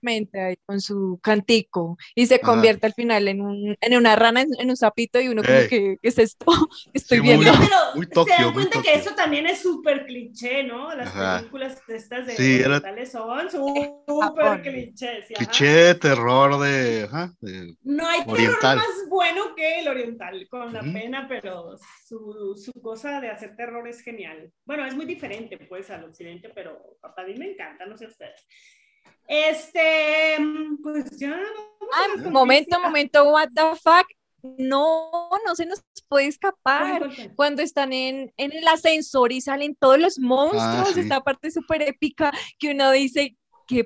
[0.00, 2.44] Pacíficamente ahí con su cantico y se Ajá.
[2.46, 5.56] convierte al final en, un, en una rana, en, en un sapito y uno como
[5.56, 5.68] Ey.
[5.68, 6.46] que, ¿qué es esto?
[6.92, 7.58] que Estoy Sí, muy viendo.
[7.58, 7.68] bien.
[7.68, 10.94] Pero Muy se Tokio, dan muy cuenta que eso también es súper cliché, ¿no?
[10.94, 11.38] Las Ajá.
[11.38, 15.26] películas estas de Sí, era- orientales son súper clichés.
[15.26, 15.44] sí, ajá.
[15.44, 18.76] Cliché, terror de, ajá, de- No hay terror Oriental.
[18.76, 20.92] más bueno que el oriental, con la Ujú.
[20.92, 24.52] pena, pero su, su cosa de hacer terror es genial.
[24.64, 28.46] Bueno, es muy diferente pues al occidente, pero a mí me encanta, no sé ustedes.
[29.26, 30.36] Este,
[30.82, 31.38] pues ya.
[31.92, 34.06] Ah, momento, momento, what the fuck.
[34.42, 35.10] No,
[35.44, 37.10] no se nos puede ¿Cuál, escapar.
[37.34, 41.00] Cuando están en, en el ascensor y salen todos los monstruos, sí.
[41.00, 43.84] esta parte súper épica que uno dice, ¿qué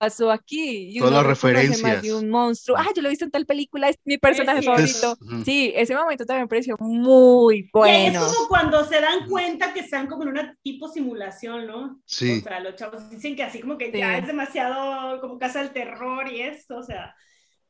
[0.00, 0.96] pasó aquí?
[0.96, 2.02] Y Todas las referencias.
[2.02, 2.76] de un monstruo.
[2.78, 5.16] Ah, yo lo he visto en tal película, es mi personaje favorito.
[5.20, 5.44] Ujú.
[5.44, 8.26] Sí, ese momento también me pareció muy Y bueno.
[8.26, 12.00] Es como cuando se dan cuenta que están como en una tipo simulación, ¿no?
[12.06, 13.98] sí, O sea, los chavos dicen que así como que Sí.
[13.98, 17.14] ya es demasiado como casa del terror y esto, o sea.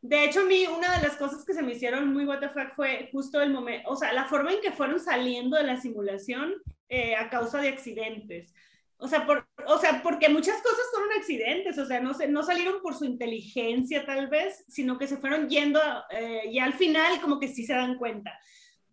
[0.03, 2.49] De hecho, a mí una de las cosas que se me hicieron muy what the
[2.49, 5.79] fuck fue justo el momento, o sea, la forma en que fueron saliendo de la
[5.81, 6.55] simulación
[6.89, 8.53] eh, a causa de accidentes.
[9.01, 12.43] O sea, por, o sea, porque muchas cosas fueron accidentes, o sea, no, se, no
[12.43, 17.21] salieron por su inteligencia tal vez, sino que se fueron yendo eh, y al final
[17.21, 18.39] como que sí se dan cuenta.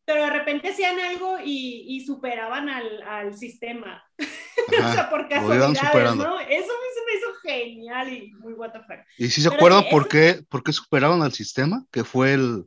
[0.05, 4.01] Pero de repente hacían algo y, y superaban al, al sistema.
[4.19, 4.93] o ajá.
[4.93, 6.15] sea, por casualidades.
[6.15, 6.39] ¿no?
[6.39, 9.05] Eso mí se me hizo genial y muy what the fuck.
[9.17, 11.85] ¿Y si se Pero acuerdan sí, por eso- qué, por qué superaron al sistema?
[11.91, 12.65] Que fue el,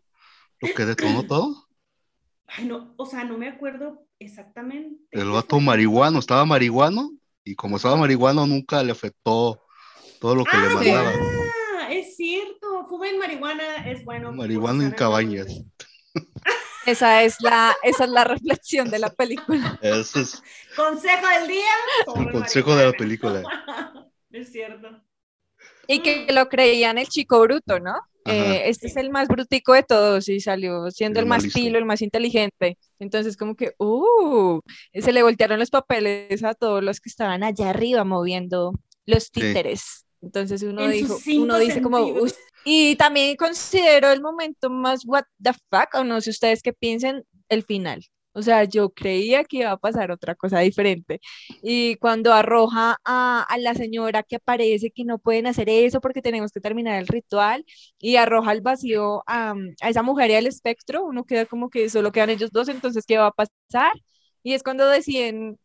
[0.61, 1.67] lo que detonó todo.
[2.47, 5.03] Ay, no, o sea, no me acuerdo exactamente.
[5.11, 7.11] El vato marihuano, estaba marihuano,
[7.45, 9.63] y como estaba marihuano nunca le afectó
[10.21, 11.15] todo lo que le Ah, mandaban.
[11.15, 14.33] ya, es cierto, fumen marihuana es bueno.
[14.33, 15.47] Marihuana en cabañas.
[16.87, 19.79] Esa es la, esa es la reflexión de la película.
[19.83, 20.43] Ese es
[20.77, 21.71] Consejo del día.
[22.07, 23.43] fumen consejo de la película.
[24.31, 24.89] es cierto.
[25.87, 27.95] Y que lo creían el chico bruto, ¿no?
[28.27, 31.79] Eh, este es el más brutico de todos y salió siendo El el más pilo,
[31.79, 32.79] el más inteligente.
[32.99, 34.61] Entonces, como que, uh,
[34.95, 38.73] se le voltearon los papeles a todos los que estaban allá arriba moviendo
[39.07, 40.05] los títeres.
[40.23, 42.15] Entonces uno En dijo, uno dice como,
[42.65, 47.25] y también considero el momento más what the fuck, o no sé ustedes qué piensen,
[47.49, 48.05] el final.
[48.33, 51.21] O sea, yo creía que iba a pasar otra cosa diferente.
[51.63, 56.23] Y cuando arroja a, a la señora que aparece que no pueden hacer eso porque
[56.23, 57.65] tenemos que terminar el ritual
[57.99, 61.89] y arroja al vacío a, a esa mujer y al espectro, uno queda como que
[61.91, 63.93] solo quedan ellos dos, entonces, ¿qué va a pasar?
[64.43, 65.59] Y es cuando deciden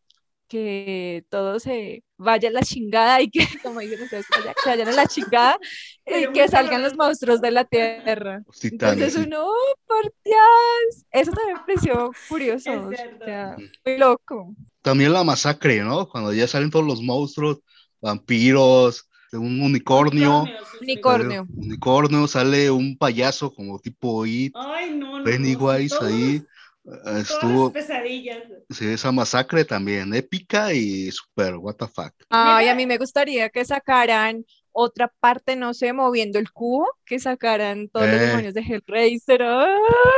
[0.48, 4.70] que todo se vaya a la chingada y que, como dicen ustedes, que vaya- que
[4.70, 5.58] vayan a la chingada
[6.06, 8.42] y que salgan los monstruos de la tierra.
[8.62, 12.90] Entonces uno, "Oh, por Dios, eso también me pareció curioso, o
[13.24, 14.54] sea, muy loco.
[14.82, 16.08] También la masacre, ¿no?
[16.08, 17.58] Cuando ya salen todos los monstruos,
[18.00, 20.44] vampiros, un unicornio.
[20.80, 21.28] Unicornio.
[21.30, 25.18] sale un unicornio, sale un payaso como tipo It, Ay, no, no.
[25.18, 26.42] no, Pennywise todos- ahí.
[26.86, 28.42] Todas Estuvo, las pesadillas.
[28.70, 32.12] sí, esa masacre también, épica y super, what the fuck.
[32.30, 37.18] Ay, a mí me gustaría que sacaran otra parte, no sé, moviendo el cubo, que
[37.18, 38.26] sacaran todos los Eh.
[38.26, 39.42] demonios de Hellraiser.
[39.42, 39.66] ¡Ah!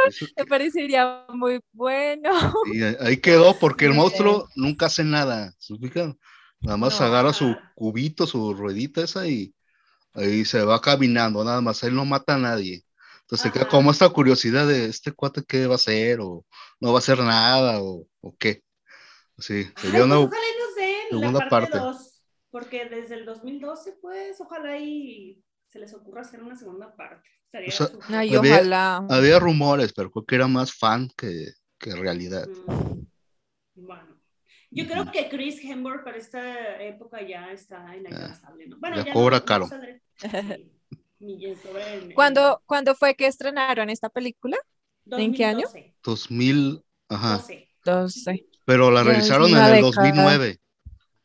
[0.09, 2.31] Eso- Me parecería muy bueno.
[2.73, 6.19] y ahí quedó porque el monstruo nunca hace nada, ¿se fijan?
[6.61, 9.55] Nada más No, agarra su cubito, su ruedita esa y
[10.15, 12.83] ahí se va caminando, nada más, él no mata a nadie.
[13.29, 13.71] Entonces se queda Ajá.
[13.71, 16.47] como esta curiosidad de este cuate qué va a hacer o
[16.81, 18.63] no va a hacer nada o, o qué.
[19.37, 20.15] Sí, Ay, sería una...
[20.17, 21.79] pues ojalá y nos den la segunda parte parte.
[21.79, 27.29] 2, porque desde el 2012, pues, ojalá y se les ocurra hacer una segunda parte.
[27.45, 28.17] Estaría O sea, súper.
[28.17, 28.97] Ay, Había- ojalá.
[29.11, 32.49] Había rumores, pero creo que era más fan que, que realidad.
[32.67, 33.03] Mm,
[33.75, 34.19] Bueno,
[34.71, 38.79] yo creo que Chris Hemsworth para esta época ya está inalcanzable, ¿no?
[38.81, 39.69] Bueno, ya ya cobra no- no caro.
[41.21, 44.57] En- en ¿Cuándo, ¿Cuándo fue que estrenaron esta película?
[45.11, 45.63] ¿En qué año?
[45.63, 47.39] 2012, 2000, ajá.
[47.39, 47.69] 12.
[47.79, 49.81] Entonces, Pero la realizaron en el década.
[49.81, 50.59] 2009.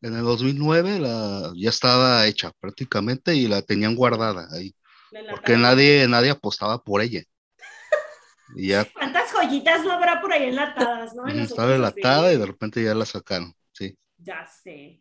[0.02, 4.74] En el 2009 la, ya estaba hecha prácticamente y la tenían guardada ahí.
[5.30, 7.22] Porque nadie, nadie apostaba por ella.
[8.56, 11.24] Y ya ¿Cuántas joyitas no habrá por ahí enlatadas, no?
[11.24, 13.56] Nosotros estaba enlatada y de repente ya la sacaron.
[13.72, 13.98] Sí.
[14.18, 15.00] Ya sé.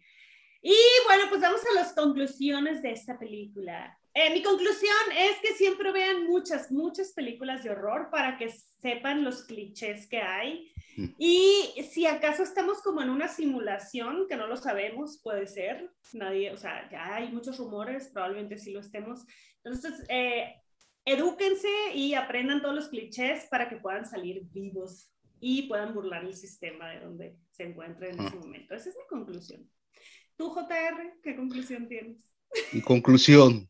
[0.62, 0.74] Y
[1.06, 3.98] bueno, pues vamos a las conclusiones de esta película.
[4.14, 9.24] Eh, mi conclusión es que siempre vean muchas, muchas películas de horror para que sepan
[9.24, 10.70] los clichés que hay.
[10.96, 11.06] Mm.
[11.18, 15.90] Y si acaso estamos como en una simulación, que no lo sabemos, puede ser.
[16.12, 19.24] Nadie, o sea, ya hay muchos rumores, probablemente sí lo estemos.
[19.64, 20.56] Entonces, eh,
[21.06, 26.34] edúquense y aprendan todos los clichés para que puedan salir vivos y puedan burlar el
[26.34, 28.40] sistema de donde se encuentren en ese Ah.
[28.40, 28.74] momento.
[28.74, 29.68] Esa es mi conclusión.
[30.36, 32.36] ¿Tú, JR, qué conclusión tienes?
[32.72, 33.68] Y conclusión.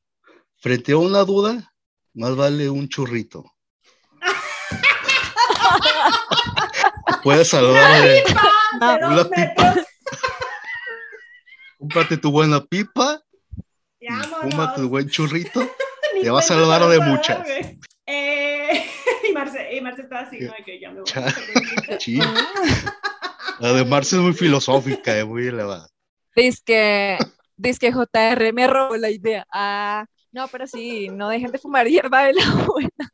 [0.63, 1.75] Frente a una duda,
[2.15, 3.45] más vale un churrito.
[7.23, 8.01] Puedes salvar
[9.03, 9.37] una pipa.
[9.37, 9.87] metros.
[11.79, 13.23] cómprate tu buena pipa
[14.43, 15.69] fuma tu buen churrito.
[16.23, 17.47] Te va a salvar de muchas.
[18.07, 18.85] Eh,
[19.29, 20.53] y, Marce, y Marce está así, ¿no?
[20.53, 21.11] De que ya me voy.
[21.99, 22.19] Sí.
[23.59, 25.89] La de Marce es muy filosófica, es muy elevada.
[26.35, 27.19] Dice que,
[27.57, 29.47] dice que JR me robó la idea.
[29.53, 33.13] Ah, no, pero sí, no dejen de fumar hierba de la buena.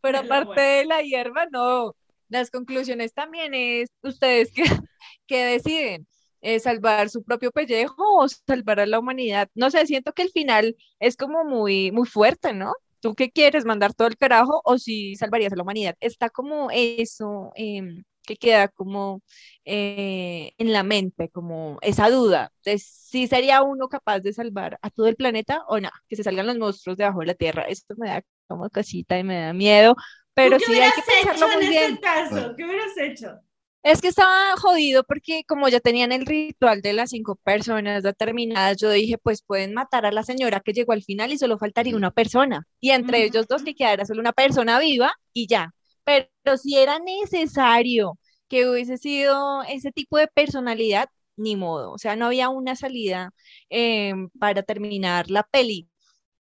[0.00, 1.94] Pero aparte de la hierba, no.
[2.28, 4.62] Las conclusiones también es ustedes que,
[5.26, 6.06] que deciden
[6.40, 9.48] eh, salvar su propio pellejo o salvar a la humanidad.
[9.54, 12.72] No sé, siento que el final es como muy, muy fuerte, ¿no?
[13.00, 13.64] ¿Tú qué quieres?
[13.64, 15.96] ¿Mandar todo el carajo o si salvarías a la humanidad?
[16.00, 19.22] Está como eso em, que queda como
[19.64, 24.90] eh, en la mente, como esa duda de si sería uno capaz de salvar a
[24.90, 27.62] todo el planeta o no, que se salgan los monstruos debajo de la tierra.
[27.64, 29.96] Esto me da como cosita y me da miedo,
[30.34, 31.84] pero ¿Tú qué sí hay que pensarlo hecho muy en bien.
[31.94, 32.54] este caso?
[32.56, 33.40] ¿Qué hubieras hecho?
[33.82, 38.76] Es que estaba jodido porque como ya tenían el ritual de las cinco personas determinadas,
[38.76, 41.96] yo dije, pues pueden matar a la señora que llegó al final y solo faltaría
[41.96, 42.66] una persona.
[42.80, 45.72] Y entre ellos dos que quedara solo una persona viva y ya.
[46.08, 48.18] Pero si era necesario
[48.48, 51.92] que hubiese sido ese tipo de personalidad, ni modo.
[51.92, 53.30] O sea, no había una salida
[53.70, 55.88] eh, para terminar la peli.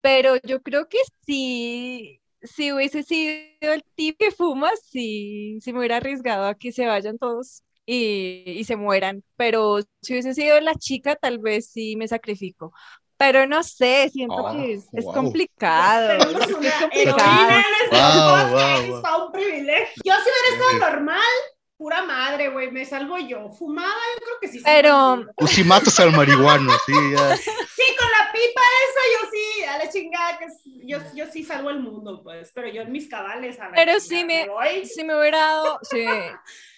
[0.02, 5.80] Pero yo creo que sí, si hubiese sido el tipo que fuma, sí, sí me
[5.80, 9.24] hubiera arriesgado a que se vayan todos y, y se mueran.
[9.36, 12.74] Pero si hubiese sido la chica, tal vez sí me sacrifico.
[13.22, 15.14] Pero no sé, siento Oh, que es, es wow.
[15.14, 16.08] complicado.
[16.18, 17.18] Tenemos es una complicado.
[17.20, 19.02] heroína en este Wow, podcast, wow, es wow.
[19.04, 20.04] pa' un privilegio.
[20.04, 21.32] Yo si hubiera estado normal,
[21.78, 23.50] pura madre, güey, me salvo yo.
[23.52, 24.62] Fumada, yo creo que sí.
[24.66, 25.32] Pero- olvida.
[25.38, 27.38] Tú sí matas al marihuano, sí, ya.
[27.38, 30.46] Sí, con la para eso yo sí, a la chingada, que
[30.86, 33.60] yo, yo sí salvo el mundo, pues, pero yo en mis cabales.
[33.60, 34.48] A pero sí me,
[34.86, 36.06] sí me hubiera dado, sí,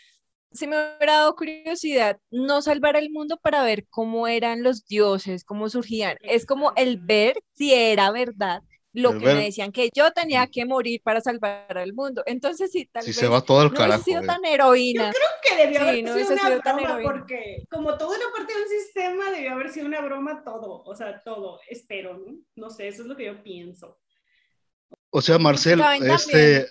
[0.54, 5.44] sí me hubiera dado curiosidad no salvar el mundo para ver cómo eran los dioses,
[5.44, 6.18] cómo surgían.
[6.22, 8.62] Es como el ver si era verdad
[8.94, 12.22] lo que me decían que yo tenía que morir para salvar al mundo.
[12.28, 14.26] Entonces, sí, tal vez se va todo el no carajo, he sido eh.
[14.28, 15.08] tan heroína.
[15.08, 18.26] Yo creo que debió Sí, haber no sido una sido broma, porque como todo era
[18.36, 22.36] parte de un sistema, debió haber sido una broma todo, o sea, todo, espero, ¿no?
[22.56, 23.98] No sé, eso es lo que yo pienso.
[25.10, 26.68] O sea, Marcel, este,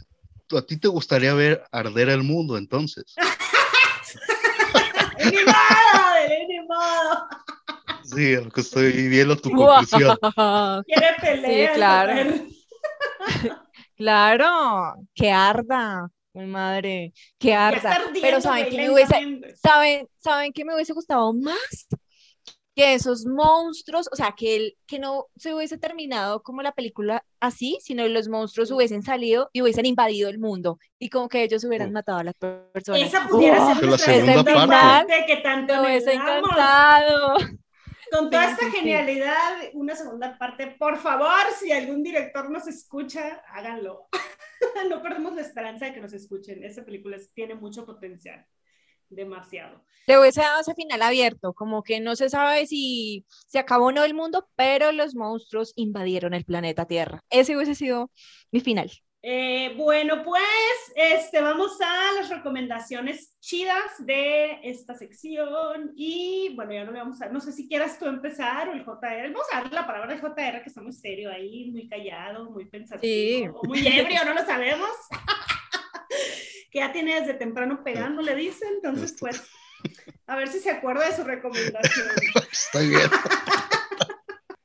[0.56, 3.16] ¿a ti te gustaría ver arder el mundo entonces?
[5.30, 6.14] ¡Ni modo!
[6.28, 7.28] de- ¡Ni modo!
[8.04, 10.16] Sí, lo que estoy viendo tu conclusión.
[10.86, 11.68] Quiere pelea.
[11.72, 12.12] Sí, claro.
[13.96, 17.98] Claro, que arda, mi madre, que arda.
[18.20, 21.86] Pero saben que me hubiese, saben, saben que me hubiese gustado más
[22.74, 27.24] que esos monstruos, o sea, que el, que no se hubiese terminado como la película
[27.38, 31.64] así, sino los monstruos hubiesen salido y hubiesen invadido el mundo y como que ellos
[31.64, 31.92] hubieran Oh.
[31.92, 33.02] matado a las personas.
[33.02, 33.68] Esa pudiera ¡Wow!
[33.74, 34.68] ser Que la segunda parte.
[34.68, 37.36] parte que tanto Me hubiese encantado.
[38.10, 44.08] Con toda esta genialidad, una segunda parte, por favor, si algún director nos escucha, háganlo.
[44.90, 46.62] no perdemos la esperanza de que nos escuchen.
[46.62, 48.46] Esa película tiene mucho potencial.
[49.14, 49.84] Demasiado.
[50.06, 53.92] Le hubiese dado ese final abierto, como que no se sabe si se acabó o
[53.92, 57.22] no el mundo, pero los monstruos invadieron el planeta Tierra.
[57.30, 58.10] Ese hubiese sido
[58.50, 58.90] mi final.
[59.24, 60.42] Eh, bueno, pues
[60.96, 65.92] este, vamos a las recomendaciones chidas de esta sección.
[65.94, 67.28] Y bueno, ya no le vamos a.
[67.28, 69.30] No sé si quieras tú empezar o el JR.
[69.32, 72.64] Vamos a darle la palabra al JR, que está muy serio ahí, muy callado, muy
[72.64, 73.48] pensativo, Sí.
[73.54, 74.88] o muy ebrio, no lo sabemos.
[76.72, 78.66] que ya tiene desde temprano pegando, le dice.
[78.66, 79.42] Entonces, pues,
[80.26, 82.08] a ver si se acuerda de su recomendación.
[82.50, 83.10] Estoy bien.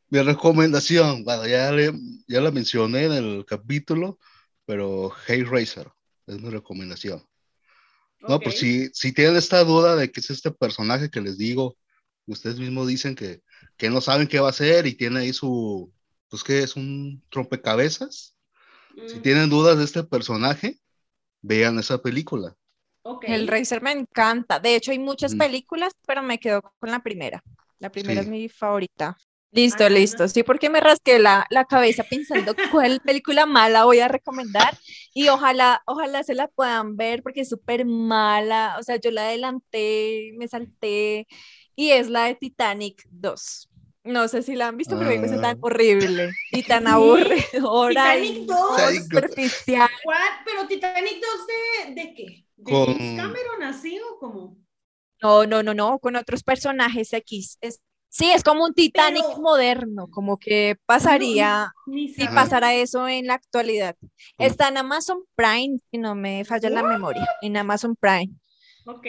[0.09, 1.93] Mi recomendación, bueno, ya, le-
[2.27, 4.17] ya la mencioné en el capítulo,
[4.65, 5.89] pero Hellraiser
[6.27, 7.27] es mi recomendación.
[8.21, 8.43] No, Ok.
[8.43, 11.77] pues si, si tienen esta duda de qué es este personaje que les digo,
[12.25, 13.41] ustedes mismos dicen que,
[13.75, 15.91] que no saben qué va a hacer y tiene ahí su,
[16.29, 18.33] pues que es un rompecabezas.
[19.07, 20.79] Si Mm, tienen dudas de este personaje,
[21.41, 22.55] vean esa película.
[23.03, 23.25] ok.
[23.27, 24.59] El Racer me encanta.
[24.59, 25.37] De hecho, hay muchas Mm.
[25.37, 27.43] películas, pero me quedo con la primera.
[27.79, 28.27] La primera Sí.
[28.27, 29.17] es mi favorita.
[29.51, 30.27] Listo, Ah, listo.
[30.27, 34.77] Sí, porque me rasqué la, la cabeza pensando cuál película mala voy a recomendar
[35.13, 38.75] y ojalá, ojalá se la puedan ver porque es súper mala.
[38.79, 41.27] O sea, yo la adelanté, me salté
[41.75, 43.69] y es la de Titanic 2.
[44.07, 45.59] No sé si la han visto, pero me parece tan Ah.
[45.61, 48.75] horrible y tan aburridora Titanic 2.
[48.77, 49.03] Titanic 2.
[49.03, 49.89] superficial.
[50.45, 52.45] ¿Pero Titanic 2 de, de qué?
[52.55, 54.57] ¿De Con- Cameron así o como?
[55.21, 57.57] No, no, no, no, con otros personajes X.
[57.61, 63.07] Es, sí, es como un Titanic Pero- moderno, como que pasaría Ni si pasara eso
[63.07, 63.95] en la actualidad.
[64.37, 68.29] Está en Amazon Prime, si no me falla la memoria, en Amazon Prime.
[68.85, 69.05] Ok.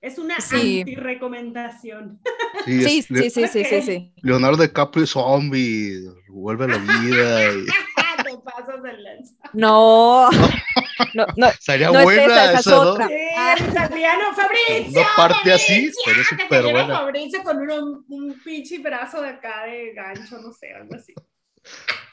[0.00, 0.80] Es una Sí.
[0.80, 2.20] anti-recomendación.
[2.64, 4.12] Sí, Sí, es Le- sí, sí, sí, sí, sí.
[4.22, 7.52] Leonardo DiCaprio es zombie, vuelve a la vida.
[7.52, 7.66] y-
[8.26, 9.34] Te pasas de lanza.
[9.52, 10.28] No,
[11.14, 12.80] no, no, Sería No es buena esa, esa es esa, ¿no?
[12.80, 13.08] otra.
[13.08, 13.54] Sí, Ah.
[13.58, 15.00] el italiano Fabrizio.
[15.00, 16.98] Una parte así, Fabrizio, pero es súper buena.
[16.98, 21.14] Fabrizio con uno- un pinche brazo de acá de gancho, no sé, algo así.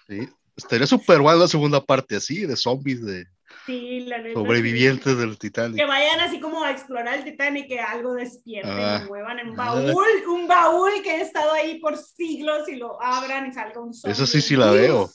[0.07, 0.29] Sí.
[0.55, 3.25] Estaría súper buena la segunda parte así, de zombies, de
[3.65, 4.33] Sí, la neta.
[4.39, 5.19] sobrevivientes sí.
[5.19, 5.77] del Titanic.
[5.77, 9.03] Que vayan así como a explorar el Titanic, que algo despierte Ah.
[9.07, 9.55] muevan en Ah.
[9.55, 13.93] baúl, un baúl que ha estado ahí por siglos y lo abran y salga un
[13.93, 14.11] zombie.
[14.13, 15.09] Eso sí, sí la veo.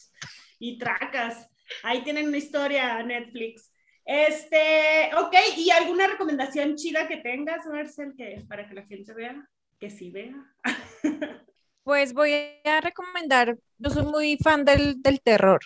[0.58, 1.48] Y tracas.
[1.82, 3.70] Ahí tienen una historia Netflix.
[4.04, 9.46] Este, ok, ¿y alguna recomendación chida que tengas, Marcel, que para que la gente vea?
[9.78, 10.34] Que sí vea.
[11.84, 12.34] Pues voy
[12.66, 15.60] a recomendar, yo soy muy fan del, del terror.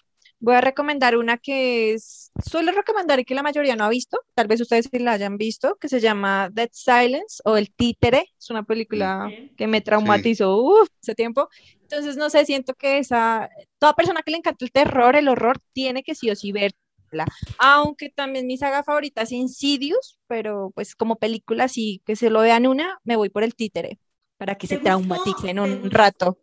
[0.44, 4.18] Voy a recomendar una que es, suelo recomendar y que la mayoría no ha visto,
[4.34, 8.26] tal vez ustedes sí la hayan visto, que se llama Dead Silence o El Títere.
[8.38, 11.48] Es una película que me traumatizó uf, hace tiempo.
[11.82, 15.60] Entonces, no sé, siento que esa, toda persona que le encanta el terror, el horror,
[15.72, 17.28] tiene que sí o sí verla.
[17.58, 22.40] Aunque también mi saga favorita es Insidious, pero pues como película sí que se lo
[22.40, 24.00] vean una, me voy por El Títere,
[24.38, 24.88] para que ¿Te se gustó?
[24.88, 25.90] traumaticen ¿Te un gustó?
[25.90, 26.38] rato.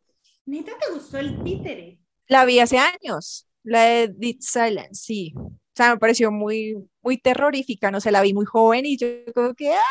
[0.45, 1.99] ¿Neta te gustó el títere?
[2.27, 5.33] La vi hace años, la de Dead Silence, sí.
[5.37, 9.07] O sea, me pareció muy, muy terrorífica, no sé, la vi muy joven y yo
[9.33, 9.81] como que, ¡ah!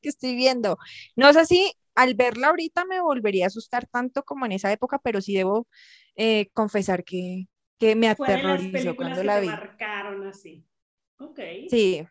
[0.00, 0.78] ¿Qué estoy viendo?
[1.16, 4.98] No sé si al verla ahorita me volvería a asustar tanto como en esa época,
[4.98, 5.68] pero sí debo
[6.16, 7.46] eh, confesar que,
[7.78, 9.48] que me aterrorizó cuando que la te vi.
[9.48, 10.66] marcaron así.
[11.18, 11.40] Ok.
[11.66, 12.06] Sí,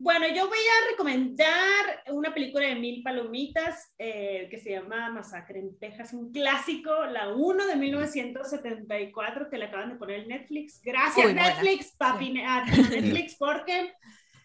[0.00, 5.58] Bueno, yo voy a recomendar una película de Mil Palomitas eh, que se llama Masacre
[5.58, 10.80] en Texas, un clásico, la 1 de 1974 que le acaban de poner en Netflix.
[10.84, 11.48] Gracias Uy, buena.
[11.48, 13.92] Netflix, papi, a Netflix, porque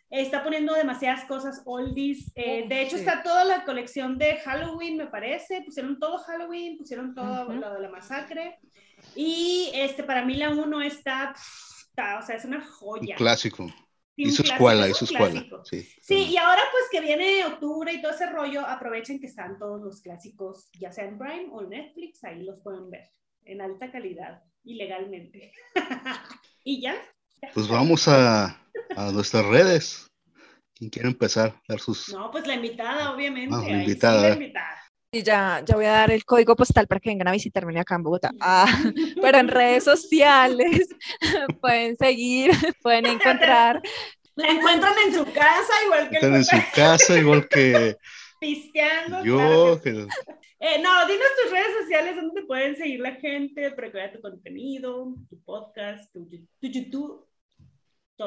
[0.10, 2.32] está poniendo demasiadas cosas oldies.
[2.34, 3.04] Eh, de hecho, Sí.
[3.04, 5.62] está toda la colección de Halloween, me parece.
[5.62, 7.54] Pusieron todo Halloween, pusieron todo Ujú.
[7.54, 8.58] lo de la masacre.
[9.16, 11.36] Y este, para mí la 1 está,
[11.90, 13.16] está, o sea, es una Un joya.
[13.16, 13.68] clásico.
[14.16, 15.44] Sí, Y su escuela, es y su escuela.
[15.64, 15.90] Sí.
[16.02, 19.82] Sí, y ahora pues que viene octubre y todo ese rollo, aprovechen que están todos
[19.82, 23.10] los clásicos, ya sea en Prime o Netflix, ahí los pueden ver
[23.46, 25.52] en alta calidad y legalmente.
[26.64, 26.96] y ya.
[27.54, 28.62] Pues vamos a,
[28.96, 30.08] a nuestras redes.
[30.76, 31.62] ¿Quién quiere empezar?
[31.68, 32.10] Dar sus...
[32.10, 33.56] No, pues la invitada, obviamente.
[33.56, 34.22] Ah, la ahí sí, invitada.
[34.22, 34.83] la invitada.
[35.14, 37.96] Y ya, ya voy a dar el código postal para que vengan a visitarme acá
[37.96, 38.32] en Bogotá.
[38.42, 38.66] Ah,
[39.22, 40.90] pero en redes sociales
[41.62, 42.52] pueden seguir,
[42.82, 43.82] pueden encontrar.
[44.36, 47.96] La encuentran en su casa, igual que Están en su casa, igual que
[48.40, 49.24] pisteando.
[49.24, 49.38] yo.
[49.38, 50.08] claro que-
[50.66, 54.12] Eh, no, dinos tus redes sociales donde te pueden seguir la gente para que vea
[54.14, 57.24] tu contenido, tu podcast, tu, tu YouTube,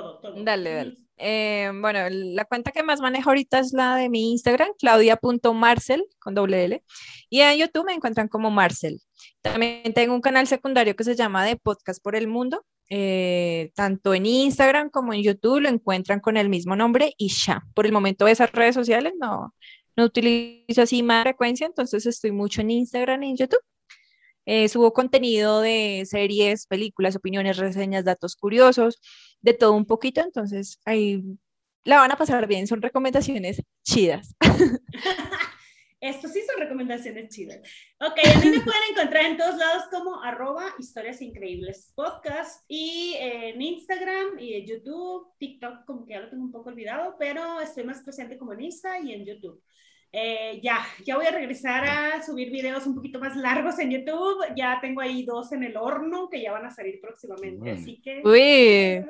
[0.03, 0.45] todo, todo.
[0.45, 0.97] Dale, dale.
[1.19, 6.35] Eh, bueno, la cuenta que más manejo ahorita es la de mi Instagram, claudia.marcel, con
[6.35, 6.83] doble L.
[7.31, 9.01] Y en YouTube me encuentran como Marcel.
[9.41, 12.65] También tengo un canal secundario que se llama De Podcast por el Mundo.
[12.89, 17.63] eh, tanto en Instagram como en YouTube lo encuentran con el mismo nombre y ya.
[17.75, 19.55] Por el momento esas redes sociales no,
[19.97, 23.61] no utilizo así más frecuencia, entonces estoy mucho en Instagram y en YouTube.
[24.47, 29.01] Eh, subo contenido de series, películas, opiniones, reseñas, datos curiosos,
[29.41, 31.23] de todo un poquito, entonces ahí
[31.85, 34.35] la van a pasar bien, son recomendaciones chidas.
[36.01, 37.59] Esto sí son recomendaciones chidas.
[38.01, 43.15] Ok, a mí me pueden encontrar en todos lados como arroba historias increíbles podcast y
[43.19, 47.61] en Instagram y en YouTube, TikTok como que ya lo tengo un poco olvidado, pero
[47.61, 49.63] estoy más presente como en Insta y en YouTube.
[50.13, 54.45] Eh, ya, ya voy a regresar a subir videos un poquito más largos en YouTube.
[54.57, 57.81] Ya tengo ahí dos en el horno que ya van a salir próximamente, Bueno.
[57.81, 58.23] así que...
[58.25, 59.05] Uy,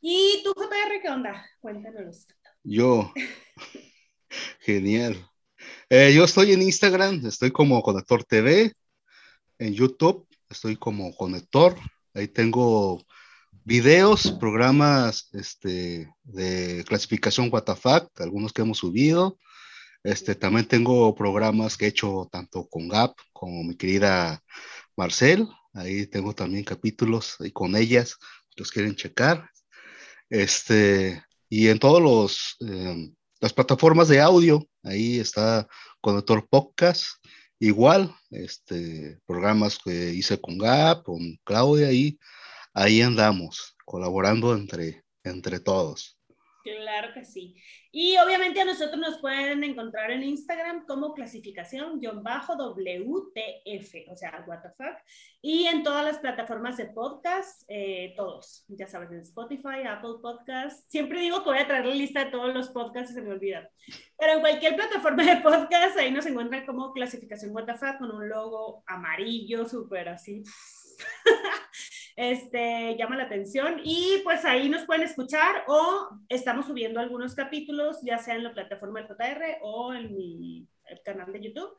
[0.00, 1.44] ¿Y tú, JR, qué onda?
[1.60, 2.26] Cuéntanos.
[2.62, 3.12] Yo.
[4.60, 5.16] Genial.
[5.88, 8.72] Eh, yo estoy en Instagram, estoy como Conector TV.
[9.58, 11.76] En YouTube estoy como Conector.
[12.14, 13.04] Ahí tengo
[13.64, 17.86] videos, programas este, de clasificación WTF,
[18.20, 19.38] algunos que hemos subido.
[20.06, 24.40] Este, también tengo programas que he hecho tanto con Gap como mi querida
[24.96, 25.48] Marcel.
[25.74, 28.16] Ahí tengo también capítulos ahí con ellas,
[28.56, 29.50] los quieren checar.
[30.30, 35.66] Este, y en todos los eh, las plataformas de audio, ahí está
[36.00, 37.06] Conector Podcast,
[37.58, 42.16] igual, este, programas que hice con Gap, con Claudia, y
[42.74, 46.15] ahí andamos, colaborando entre, entre todos.
[46.66, 47.54] Claro que sí.
[47.92, 54.96] Y obviamente a nosotros nos pueden encontrar en Instagram como clasificación-WTF, o sea, what fuck.
[55.40, 60.90] Y en todas las plataformas de podcast, eh, todos, ya sabes, en Spotify, Apple Podcast.
[60.90, 63.30] Siempre digo que voy a traer la lista de todos los podcasts y se me
[63.30, 63.70] olvida.
[64.18, 68.82] Pero en cualquier plataforma de podcast, ahí nos encuentran como clasificación what con un logo
[68.88, 70.42] amarillo, súper así.
[72.16, 77.98] este, llama la atención y pues ahí nos pueden escuchar o estamos subiendo algunos capítulos,
[78.02, 81.76] ya sea en la plataforma del JR o en mi el canal de YouTube.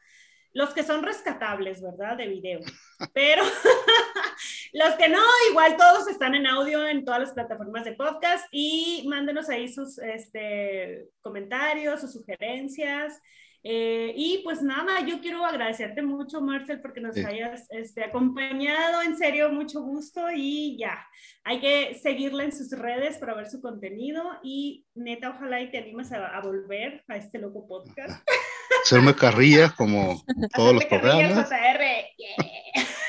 [0.53, 2.17] Los que son rescatables, ¿verdad?
[2.17, 2.59] De video.
[3.13, 3.43] Pero
[4.73, 9.05] los que no, igual todos están en audio en todas las plataformas de podcast y
[9.07, 13.21] mándenos ahí sus este, comentarios, sus sugerencias.
[13.70, 17.26] Eh, y pues nada, yo quiero agradecerte mucho, Marcel, porque nos Sí.
[17.26, 19.01] hayas este, acompañado.
[19.01, 21.05] En serio, mucho gusto y ya.
[21.43, 25.80] Hay que seguirla en sus redes para ver su contenido y neta, ojalá y te
[25.80, 28.26] animes a, a volver a este loco podcast.
[28.86, 30.24] Hacerme carrilla como
[30.55, 31.49] todos los programas.
[31.49, 32.45] Yeah.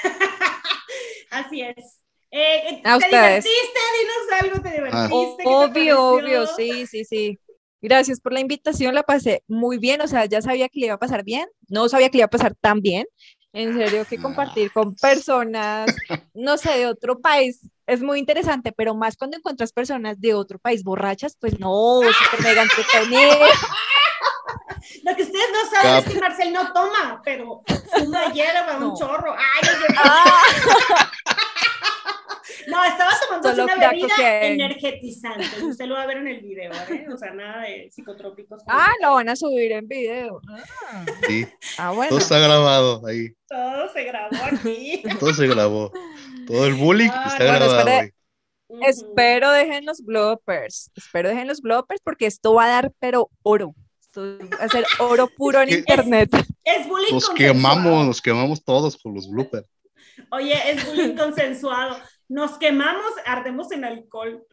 [1.30, 2.00] Así es.
[2.32, 3.44] Eh, A ¿Te ustedes.
[3.44, 3.80] divertiste?
[4.00, 4.96] Dinos algo, ¿te divertiste?
[4.96, 5.08] Ah.
[5.08, 7.38] ¿Qué te obvio, obvio, sí, sí, sí.
[7.80, 10.94] Gracias por la invitación, la pasé muy bien, o sea, ya sabía que le iba
[10.96, 13.06] a pasar bien, no sabía que le iba a pasar tan bien.
[13.52, 15.86] En serio que compartir con personas,
[16.34, 20.58] no sé, de otro país es muy interesante, pero más cuando encuentras personas de otro
[20.58, 23.32] país borrachas, pues no, súper mega entretenido.
[25.04, 26.06] Lo que ustedes no saben Cap.
[26.06, 27.62] es que Marcel no toma, pero
[27.96, 28.90] fuma hierba, No.
[28.90, 29.34] un chorro.
[29.34, 29.94] Ay, no, sé.
[29.98, 31.10] Ah,
[32.70, 33.10] no, estaba
[33.42, 34.54] tomando una bebida cocaine.
[34.64, 35.64] energetizante.
[35.64, 37.06] Usted lo va a ver en el video, ¿eh?
[37.12, 38.62] O sea, nada de psicotrópicos.
[38.66, 40.40] ah, lo van a subir en video.
[40.48, 41.46] Ah, Sí,
[41.78, 42.10] Ah, bueno.
[42.10, 45.02] todo está grabado ahí, Todo se grabó aquí.
[45.20, 45.92] todo se grabó.
[46.46, 48.10] Todo el bullying Ah, está bueno, grabado ahí.
[48.86, 50.90] Espero dejen los bloopers.
[50.94, 53.74] Espero dejen los bloopers porque esto va a dar, pero oro.
[54.02, 56.30] Esto va a ser oro puro en Es- internet.
[56.64, 57.34] Es bullying Nos consensuado.
[57.36, 59.66] quemamos, nos quemamos todos con los bloopers.
[60.30, 61.96] Oye, es bullying consensuado.
[62.28, 64.46] Nos quemamos, ardemos en alcohol.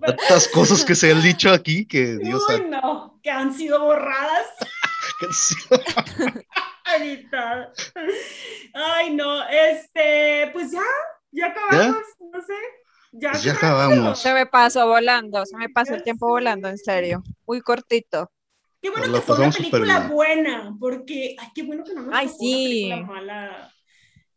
[0.00, 2.68] Tantas cosas que se han dicho aquí que Dios Uy, sabe.
[2.68, 4.46] no, que han sido borradas.
[8.74, 10.82] Ay, no, este, pues ya,
[11.32, 12.54] ya acabamos, no sé.
[13.12, 14.18] Ya, Pues ya acabamos.
[14.18, 17.22] Se me pasó volando, se me pasó el tiempo volando, en serio.
[17.46, 18.30] Muy cortito.
[18.82, 22.14] Qué bueno Nos que fue una película buena, porque, ay, qué bueno que no nos
[22.14, 22.86] Ay, sí.
[22.86, 23.73] una película mala,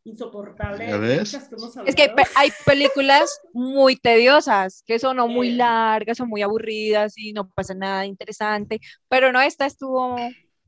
[0.08, 0.90] insoportable.
[1.22, 7.34] Es que hay, películas muy tediosas, que son o muy largas o muy aburridas y
[7.34, 8.80] no pasa nada interesante,
[9.10, 10.18] pero no, esta estuvo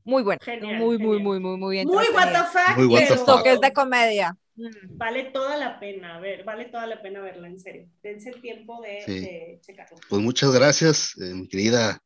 [0.04, 1.22] muy buena, Genial, muy, muy, genial.
[1.22, 1.88] muy, muy, muy bien.
[1.88, 3.26] Muy what the fuck, Muy what the fuck.
[3.26, 4.36] toques de comedia.
[4.56, 4.98] Mm.
[4.98, 7.88] vale toda la pena, a ver, vale toda la pena verla, en serio.
[8.02, 9.20] Dense el tiempo de, Sí.
[9.20, 9.96] de checarlo.
[10.08, 11.98] Pues muchas gracias, eh, mi querida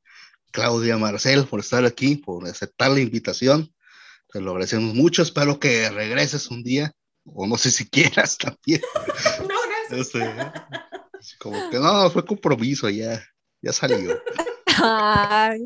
[0.52, 3.74] Claudia Marcel, por estar aquí, por aceptar la invitación.
[4.32, 5.22] Te lo agradecemos mucho.
[5.22, 6.92] Espero que regreses un día,
[7.24, 8.80] o no sé si quieras también.
[9.40, 9.48] No,
[9.88, 10.14] gracias.
[10.14, 10.20] Este,
[11.18, 13.22] así como que no, fue compromiso, ya,
[13.62, 14.20] ya salió.
[14.82, 15.62] Ay,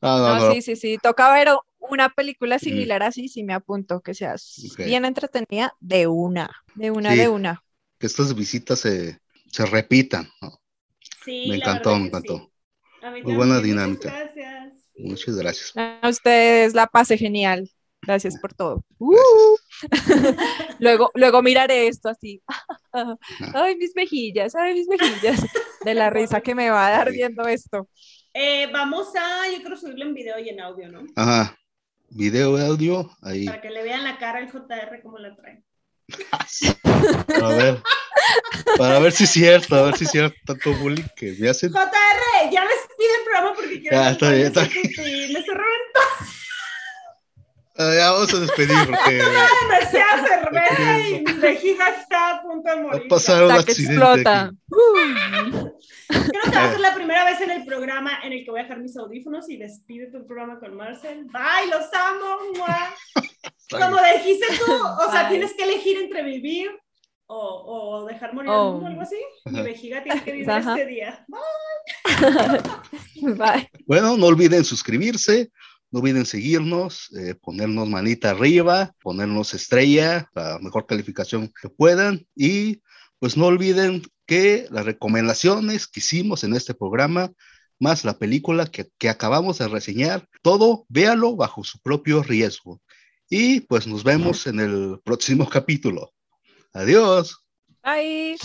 [0.00, 0.52] No, no, no, no.
[0.54, 0.98] sí, sí, sí.
[1.02, 4.78] Toca ver o- una película similar así, sí me apunto, que sea Ok.
[4.84, 7.18] bien entretenida, de una, de una, Sí.
[7.18, 7.62] de una.
[7.98, 9.18] Que estas visitas se,
[9.50, 10.28] se repitan.
[10.40, 10.60] ¿no?
[11.24, 12.38] Sí, Me encantó, me encantó.
[13.02, 13.22] sí.
[13.24, 14.10] Muy buena dinámica.
[14.10, 14.72] Muchas gracias.
[14.98, 15.72] Muchas gracias.
[15.76, 17.70] A ustedes la pasé genial.
[18.02, 18.84] Gracias por todo.
[18.98, 19.56] Uh.
[20.78, 22.42] luego, luego miraré esto así.
[23.54, 25.44] Ay, mis mejillas, ay, mis mejillas.
[25.84, 27.88] De la risa que me va a dar viendo esto.
[28.34, 31.04] Eh, vamos a, yo creo subirlo en video y en audio, ¿no?
[31.16, 31.56] Ajá.
[32.10, 33.46] Video, audio, ahí.
[33.46, 35.62] Para que le vean la cara al JR como la trae.
[37.40, 37.82] A ver.
[38.76, 41.70] Para ver si es cierto, a ver si es cierto tanto bullying que me hacen.
[41.70, 46.09] JR, ya les pide el programa porque quiero Ya, está bien, está reventando Ah,
[47.96, 49.14] ya vamos a despedir porque
[49.62, 53.02] demasiada cerveza y mi vejiga está a punto de va morir.
[53.04, 53.94] a pasar un Hasta que accidente.
[54.04, 54.42] explota.
[54.44, 54.56] aquí.
[56.08, 58.60] Creo que va a ser la primera vez en el programa en el que voy
[58.60, 61.24] a dejar mis audífonos y despido tu programa con Marcel.
[61.26, 62.36] Bye, los amo.
[62.58, 62.94] ¡mua!
[63.70, 65.30] Como dijiste tú, o sea, Bye.
[65.30, 66.70] tienes que elegir entre vivir
[67.26, 68.72] o, o dejar morir al Oh.
[68.72, 69.16] mundo, algo así.
[69.44, 70.72] Mi vejiga tiene que vivir Ajá.
[70.74, 71.24] este día.
[73.22, 73.70] Bye.
[73.86, 75.50] Bueno, no olviden suscribirse,
[75.90, 82.80] no olviden seguirnos, eh, ponernos manita arriba, ponernos estrella, la mejor calificación que puedan y
[83.18, 87.32] pues no olviden que las recomendaciones que hicimos en este programa,
[87.78, 92.80] más la película que, que acabamos de reseñar, todo véalo bajo su propio riesgo.
[93.28, 96.12] Y pues nos vemos en el próximo capítulo.
[96.72, 97.44] Adiós.
[97.82, 98.36] Bye.